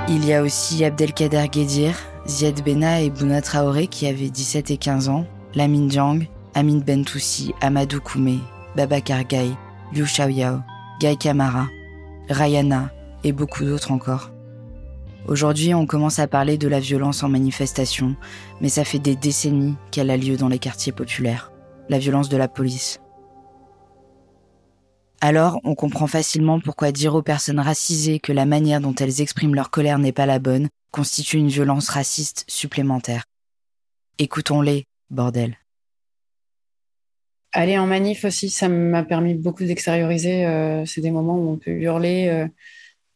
Il 0.09 0.25
y 0.27 0.33
a 0.33 0.43
aussi 0.43 0.85
Abdelkader 0.85 1.49
Guedir, 1.51 1.97
Zied 2.27 2.63
Bena 2.65 3.01
et 3.01 3.11
Bouna 3.11 3.43
Traoré 3.43 3.89
qui 3.89 4.07
avaient 4.07 4.31
17 4.31 4.71
et 4.71 4.77
15 4.77 5.09
ans, 5.09 5.27
Lamine 5.55 5.89
Diang, 5.89 6.21
Amin 6.55 6.79
Bentoussi, 6.79 7.53
Amadou 7.61 8.01
Koumé, 8.01 8.39
Babacar 8.77 9.25
Gaye, 9.25 9.57
Liu 9.93 10.05
Xiaoyao, 10.05 10.61
Guy 11.01 11.17
Kamara, 11.17 11.69
Rayana 12.29 12.91
et 13.25 13.33
beaucoup 13.33 13.65
d'autres 13.65 13.91
encore. 13.91 14.31
Aujourd'hui, 15.27 15.75
on 15.75 15.87
commence 15.87 16.19
à 16.19 16.29
parler 16.29 16.59
de 16.59 16.69
la 16.69 16.81
violence 16.81 17.23
en 17.23 17.29
manifestation, 17.29 18.15
mais 18.61 18.69
ça 18.69 18.85
fait 18.85 18.99
des 18.99 19.17
décennies 19.17 19.75
qu'elle 19.91 20.11
a 20.11 20.17
lieu 20.17 20.37
dans 20.37 20.49
les 20.49 20.59
quartiers 20.59 20.93
populaires. 20.93 21.51
La 21.89 21.99
violence 21.99 22.29
de 22.29 22.37
la 22.37 22.49
police. 22.49 23.01
Alors, 25.21 25.61
on 25.65 25.75
comprend 25.75 26.07
facilement 26.07 26.61
pourquoi 26.61 26.93
dire 26.93 27.15
aux 27.15 27.23
personnes 27.23 27.61
racisées 27.61 28.21
que 28.21 28.33
la 28.33 28.45
manière 28.45 28.81
dont 28.81 28.95
elles 28.95 29.23
expriment 29.23 29.55
leur 29.55 29.71
colère 29.71 29.99
n'est 29.99 30.13
pas 30.13 30.27
la 30.27 30.39
bonne 30.39 30.69
constitue 30.91 31.39
une 31.39 31.49
violence 31.49 31.89
raciste 31.89 32.45
supplémentaire. 32.47 33.25
Écoutons-les, 34.19 34.85
bordel. 35.11 35.57
Aller 37.57 37.79
en 37.79 37.87
manif 37.87 38.25
aussi, 38.25 38.51
ça 38.51 38.69
m'a 38.69 39.05
permis 39.05 39.35
beaucoup 39.35 39.63
d'extérioriser. 39.63 40.45
Euh, 40.45 40.85
c'est 40.87 41.01
des 41.01 41.13
moments 41.13 41.39
où 41.39 41.53
on 41.53 41.57
peut 41.57 41.71
hurler, 41.71 42.27
euh, 42.27 42.49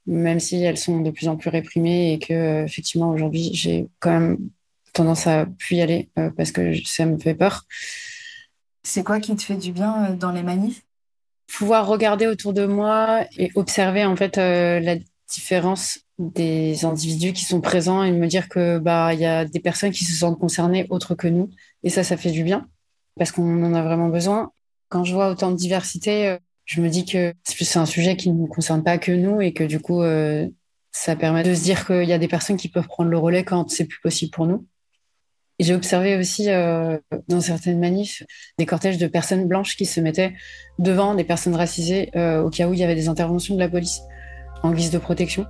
même 0.07 0.39
si 0.39 0.63
elles 0.63 0.79
sont 0.79 1.01
de 1.01 1.11
plus 1.11 1.27
en 1.27 1.37
plus 1.37 1.51
réprimées 1.51 2.13
et 2.13 2.21
que, 2.21 2.33
euh, 2.33 2.65
effectivement, 2.65 3.11
aujourd'hui, 3.11 3.51
j'ai 3.53 3.89
quand 3.99 4.13
même 4.13 4.39
tendance 4.93 5.27
à 5.27 5.45
plus 5.45 5.77
y 5.77 5.83
aller 5.83 6.09
parce 6.37 6.53
que 6.53 6.73
ça 6.85 7.05
me 7.05 7.19
fait 7.19 7.35
peur. 7.35 7.65
C'est 8.85 9.03
quoi 9.03 9.19
qui 9.19 9.35
te 9.35 9.43
fait 9.43 9.57
du 9.57 9.73
bien 9.73 10.11
dans 10.11 10.31
les 10.31 10.45
manifs? 10.45 10.83
Pouvoir 11.49 11.89
regarder 11.89 12.29
autour 12.29 12.53
de 12.53 12.65
moi 12.65 13.25
et 13.37 13.51
observer 13.57 14.05
en 14.05 14.15
fait 14.15 14.37
la 14.37 14.97
différence 15.29 16.01
des 16.19 16.85
individus 16.85 17.33
qui 17.33 17.45
sont 17.45 17.61
présents 17.61 18.03
et 18.03 18.13
me 18.13 18.27
dire 18.27 18.49
que 18.49 18.79
bah 18.79 19.15
il 19.15 19.21
y 19.21 19.27
a 19.27 19.45
des 19.45 19.61
personnes 19.61 19.93
qui 19.93 20.05
se 20.05 20.15
sentent 20.15 20.39
concernées 20.39 20.87
autres 20.91 21.15
que 21.15 21.29
nous 21.29 21.51
et 21.85 21.91
ça 21.91 22.03
ça 22.03 22.17
fait 22.17 22.33
du 22.33 22.43
bien 22.43 22.67
parce 23.19 23.33
qu'on 23.33 23.63
en 23.65 23.75
a 23.75 23.83
vraiment 23.83 24.09
besoin. 24.09 24.53
Quand 24.89 25.05
je 25.05 25.13
vois 25.13 25.29
autant 25.29 25.51
de 25.51 25.57
diversité, 25.57 26.29
euh, 26.29 26.39
je 26.65 26.81
me 26.81 26.89
dis 26.89 27.05
que 27.05 27.35
c'est 27.45 27.79
un 27.79 27.87
sujet 27.87 28.17
qui 28.17 28.31
ne 28.31 28.47
concerne 28.47 28.83
pas 28.83 28.99
que 28.99 29.13
nous 29.13 29.41
et 29.41 29.53
que 29.53 29.65
du 29.65 29.81
coup, 29.81 30.03
euh, 30.03 30.47
ça 30.93 31.17
permet 31.17 31.43
de 31.43 31.55
se 31.55 31.63
dire 31.63 31.87
qu'il 31.87 32.05
y 32.05 32.13
a 32.13 32.19
des 32.19 32.29
personnes 32.29 32.57
qui 32.57 32.69
peuvent 32.69 32.87
prendre 32.87 33.11
le 33.11 33.19
relais 33.19 33.45
quand 33.45 33.71
c'est 33.71 33.85
plus 33.85 34.01
possible 34.01 34.31
pour 34.31 34.47
nous. 34.47 34.67
J'ai 35.61 35.75
observé 35.75 36.17
aussi 36.17 36.49
euh, 36.51 36.99
dans 37.27 37.41
certaines 37.41 37.81
manifs 37.81 38.23
des 38.59 38.67
cortèges 38.67 38.99
de 38.99 39.09
personnes 39.09 39.47
blanches 39.49 39.77
qui 39.77 39.87
se 39.87 40.01
mettaient 40.01 40.35
devant 40.79 41.15
des 41.15 41.25
personnes 41.25 41.57
racisées 41.57 42.11
au 42.15 42.49
cas 42.49 42.69
où 42.69 42.75
il 42.75 42.79
y 42.79 42.85
avait 42.85 42.95
des 42.95 43.09
interventions 43.09 43.57
de 43.57 43.61
la 43.61 43.69
police 43.69 44.01
en 44.63 44.73
guise 44.73 44.93
de 44.93 44.99
protection. 44.99 45.47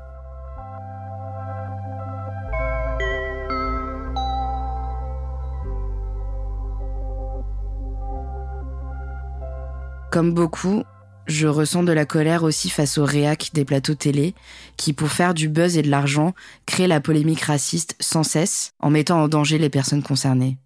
Comme 10.11 10.33
beaucoup, 10.33 10.85
je 11.27 11.47
ressens 11.47 11.83
de 11.83 11.93
la 11.93 12.07
colère 12.07 12.43
aussi 12.43 12.71
face 12.71 12.97
aux 12.97 13.05
réacs 13.05 13.51
des 13.53 13.67
plateaux 13.67 13.95
télé, 13.95 14.35
qui, 14.79 14.95
pour 14.95 15.11
faire 15.11 15.35
du 15.35 15.51
buzz 15.51 15.77
et 15.77 15.83
de 15.83 15.91
l'argent, 15.91 16.35
créent 16.65 16.89
la 16.89 17.03
polémique 17.03 17.43
raciste 17.43 17.95
sans 18.01 18.23
cesse, 18.23 18.73
en 18.81 18.89
mettant 18.89 19.23
en 19.23 19.29
danger 19.29 19.59
les 19.59 19.69
personnes 19.69 20.03
concernées. 20.03 20.57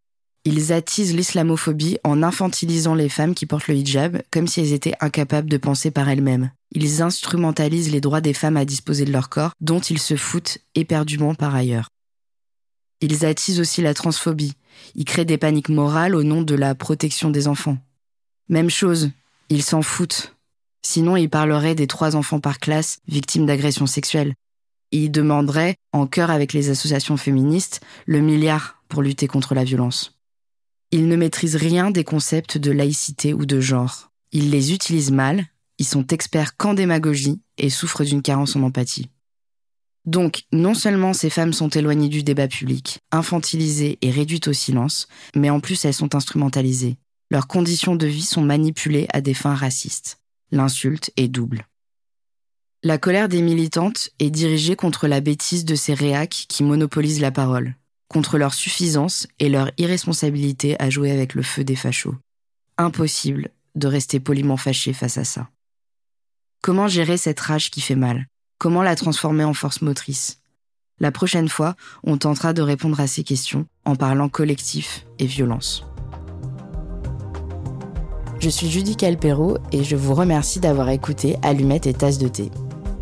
Ils 0.45 0.73
attisent 0.73 1.15
l'islamophobie 1.15 1.99
en 2.05 2.23
infantilisant 2.23 2.95
les 2.95 3.09
femmes 3.09 3.35
qui 3.35 3.47
portent 3.47 3.67
le 3.67 3.75
hijab, 3.75 4.23
comme 4.31 4.47
si 4.47 4.61
elles 4.61 4.73
étaient 4.73 4.95
incapables 5.01 5.51
de 5.51 5.57
penser 5.57 5.91
par 5.91 6.09
elles-mêmes. 6.09 6.51
Ils 6.71 7.03
instrumentalisent 7.03 7.91
les 7.91 8.01
droits 8.01 8.21
des 8.21 8.35
femmes 8.35 8.57
à 8.57 8.65
disposer 8.65 9.05
de 9.05 9.13
leur 9.13 9.29
corps, 9.29 9.53
dont 9.61 9.81
ils 9.81 9.99
se 10.01 10.17
foutent 10.17 10.59
éperdument 10.77 11.35
par 11.35 11.55
ailleurs. 11.55 11.89
Ils 13.01 13.25
attisent 13.25 13.61
aussi 13.61 13.83
la 13.83 13.95
transphobie. 13.95 14.55
Ils 14.95 15.05
créent 15.05 15.25
des 15.25 15.39
paniques 15.39 15.69
morales 15.69 16.15
au 16.15 16.23
nom 16.23 16.43
de 16.43 16.55
la 16.55 16.77
protection 16.77 17.31
des 17.31 17.49
enfants. 17.49 17.79
Même 18.49 18.71
chose, 18.71 19.11
ils 19.49 19.63
s'en 19.63 19.83
foutent. 19.83 20.35
Sinon, 20.83 21.17
ils 21.17 21.31
parleraient 21.31 21.75
des 21.75 21.87
trois 21.87 22.17
enfants 22.17 22.41
par 22.41 22.59
classe 22.59 22.99
victimes 23.07 23.47
d'agressions 23.47 23.87
sexuelles. 23.87 24.35
Ils 24.91 25.11
demanderaient, 25.11 25.77
en 25.93 26.07
chœur 26.07 26.31
avec 26.31 26.53
les 26.53 26.71
associations 26.71 27.17
féministes, 27.17 27.81
le 28.07 28.21
milliard 28.21 28.83
pour 28.89 29.03
lutter 29.03 29.27
contre 29.27 29.55
la 29.55 29.65
violence. 29.65 30.19
Ils 30.91 31.09
ne 31.09 31.17
maîtrisent 31.17 31.57
rien 31.57 31.91
des 31.91 32.05
concepts 32.05 32.59
de 32.59 32.71
laïcité 32.71 33.33
ou 33.33 33.47
de 33.47 33.61
genre. 33.61 34.11
Ils 34.33 34.51
les 34.51 34.73
utilisent 34.75 35.11
mal, 35.11 35.47
ils 35.79 35.87
sont 35.87 36.07
experts 36.09 36.57
qu'en 36.57 36.75
démagogie 36.75 37.41
et 37.57 37.71
souffrent 37.71 38.05
d'une 38.05 38.23
carence 38.23 38.57
en 38.57 38.63
empathie. 38.63 39.09
Donc, 40.05 40.43
non 40.53 40.75
seulement 40.75 41.13
ces 41.13 41.31
femmes 41.31 41.53
sont 41.53 41.69
éloignées 41.69 42.09
du 42.09 42.23
débat 42.23 42.49
public, 42.49 42.99
infantilisées 43.11 43.99
et 44.03 44.11
réduites 44.11 44.49
au 44.49 44.53
silence, 44.53 45.07
mais 45.37 45.49
en 45.49 45.61
plus 45.61 45.85
elles 45.85 45.95
sont 45.95 46.15
instrumentalisées, 46.15 46.97
leurs 47.33 47.47
conditions 47.47 47.97
de 47.97 48.07
vie 48.07 48.27
sont 48.27 48.43
manipulées 48.43 49.07
à 49.11 49.23
des 49.23 49.33
fins 49.33 49.55
racistes. 49.55 50.21
L'insulte 50.51 51.11
est 51.17 51.29
double. 51.29 51.67
La 52.83 52.99
colère 52.99 53.31
des 53.31 53.41
militantes 53.41 54.11
est 54.19 54.29
dirigée 54.29 54.77
contre 54.77 55.09
la 55.09 55.23
bêtise 55.23 55.65
de 55.65 55.75
ces 55.75 55.95
réacs 55.95 56.45
qui 56.47 56.63
monopolisent 56.63 57.23
la 57.23 57.31
parole, 57.31 57.75
contre 58.09 58.37
leur 58.37 58.53
suffisance 58.53 59.27
et 59.39 59.49
leur 59.49 59.71
irresponsabilité 59.79 60.77
à 60.79 60.91
jouer 60.91 61.11
avec 61.11 61.35
le 61.35 61.43
feu 61.43 61.65
des 61.65 61.75
fachos. 61.75 62.15
Impossible 62.77 63.49
de 63.77 63.87
rester 63.87 64.21
poliment 64.21 64.59
fâché 64.59 64.93
face 64.93 65.17
à 65.17 65.25
ça. 65.25 65.49
Comment 66.61 66.87
gérer 66.87 67.17
cette 67.17 67.41
rage 67.41 67.71
qui 67.71 67.81
fait 67.81 67.95
mal? 67.95 68.27
Comment 68.59 68.83
la 68.83 68.95
transformer 68.95 69.45
en 69.45 69.55
force 69.55 69.81
motrice? 69.81 70.39
La 71.01 71.11
prochaine 71.11 71.49
fois, 71.49 71.77
on 72.05 72.19
tentera 72.19 72.53
de 72.53 72.61
répondre 72.61 73.01
à 73.01 73.07
ces 73.07 73.25
questions 73.25 73.67
en 73.87 73.97
parlant 73.97 74.29
collectif 74.29 75.07
et 75.19 75.25
violence. 75.25 75.87
Je 78.43 78.51
suis 78.51 78.69
Judy 78.69 78.97
Calpero 78.97 79.57
et 79.71 79.85
je 79.85 79.95
vous 79.95 80.15
remercie 80.15 80.59
d'avoir 80.59 80.89
écouté 80.89 81.37
Allumettes 81.43 81.87
et 81.87 81.95
Tasse 81.95 82.19
de 82.19 82.27
thé. 82.27 82.51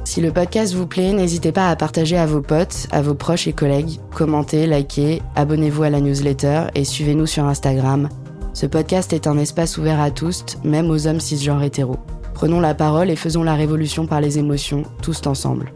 Si 0.05 0.21
le 0.21 0.33
podcast 0.33 0.75
vous 0.75 0.87
plaît, 0.87 1.15
n'hésitez 1.15 1.51
pas 1.51 1.71
à 1.71 1.77
partager 1.77 2.19
à 2.19 2.27
vos 2.27 2.43
potes, 2.43 2.89
à 2.91 3.01
vos 3.01 3.15
proches 3.15 3.49
et 3.49 3.55
collègues, 3.55 4.01
commentez, 4.15 4.67
likez, 4.67 5.23
abonnez-vous 5.37 5.85
à 5.85 5.89
la 5.89 6.03
newsletter 6.03 6.65
et 6.75 6.85
suivez-nous 6.85 7.25
sur 7.25 7.47
Instagram. 7.47 8.11
Ce 8.53 8.67
podcast 8.67 9.15
est 9.15 9.27
un 9.27 9.39
espace 9.39 9.79
ouvert 9.79 9.99
à 9.99 10.11
tous, 10.11 10.45
même 10.63 10.91
aux 10.91 11.07
hommes 11.07 11.21
cisgenres 11.21 11.63
hétéros. 11.63 12.01
Prenons 12.35 12.61
la 12.61 12.75
parole 12.75 13.09
et 13.09 13.17
faisons 13.17 13.43
la 13.43 13.55
révolution 13.55 14.07
par 14.07 14.21
les 14.21 14.39
émotions, 14.39 14.83
tous 15.01 15.27
ensemble. 15.27 15.73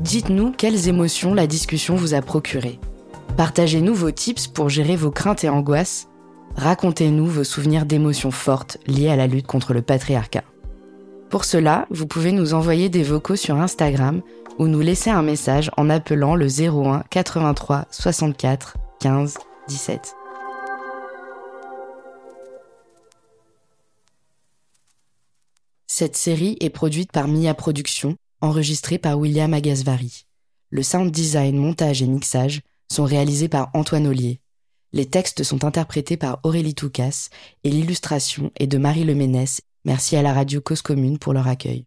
Dites-nous 0.00 0.52
quelles 0.52 0.88
émotions 0.88 1.34
la 1.34 1.46
discussion 1.46 1.96
vous 1.96 2.14
a 2.14 2.22
procuré. 2.22 2.80
Partagez-nous 3.36 3.94
vos 3.94 4.10
tips 4.10 4.46
pour 4.46 4.70
gérer 4.70 4.96
vos 4.96 5.10
craintes 5.10 5.44
et 5.44 5.50
angoisses 5.50 6.06
Racontez-nous 6.56 7.26
vos 7.26 7.44
souvenirs 7.44 7.86
d'émotions 7.86 8.30
fortes 8.30 8.78
liées 8.86 9.08
à 9.08 9.16
la 9.16 9.26
lutte 9.26 9.46
contre 9.46 9.72
le 9.72 9.82
patriarcat. 9.82 10.44
Pour 11.30 11.44
cela, 11.44 11.86
vous 11.90 12.06
pouvez 12.06 12.32
nous 12.32 12.54
envoyer 12.54 12.88
des 12.88 13.02
vocaux 13.02 13.36
sur 13.36 13.56
Instagram 13.56 14.20
ou 14.58 14.66
nous 14.66 14.80
laisser 14.80 15.10
un 15.10 15.22
message 15.22 15.70
en 15.76 15.88
appelant 15.88 16.34
le 16.34 16.46
01 16.46 17.04
83 17.08 17.86
64 17.90 18.76
15 19.00 19.38
17. 19.68 20.16
Cette 25.86 26.16
série 26.16 26.56
est 26.60 26.70
produite 26.70 27.12
par 27.12 27.28
Mia 27.28 27.54
Productions, 27.54 28.16
enregistrée 28.40 28.98
par 28.98 29.18
William 29.18 29.52
Agasvari. 29.54 30.26
Le 30.70 30.82
sound 30.82 31.10
design, 31.10 31.56
montage 31.56 32.02
et 32.02 32.06
mixage 32.06 32.62
sont 32.90 33.04
réalisés 33.04 33.48
par 33.48 33.70
Antoine 33.74 34.06
Ollier. 34.06 34.40
Les 34.92 35.06
textes 35.06 35.44
sont 35.44 35.64
interprétés 35.64 36.16
par 36.16 36.40
Aurélie 36.42 36.74
Toucas 36.74 37.28
et 37.62 37.70
l'illustration 37.70 38.50
est 38.56 38.66
de 38.66 38.78
Marie 38.78 39.04
Leménès. 39.04 39.60
Merci 39.84 40.16
à 40.16 40.22
la 40.22 40.32
radio 40.32 40.60
Cause 40.60 40.82
Commune 40.82 41.18
pour 41.18 41.32
leur 41.32 41.46
accueil. 41.46 41.84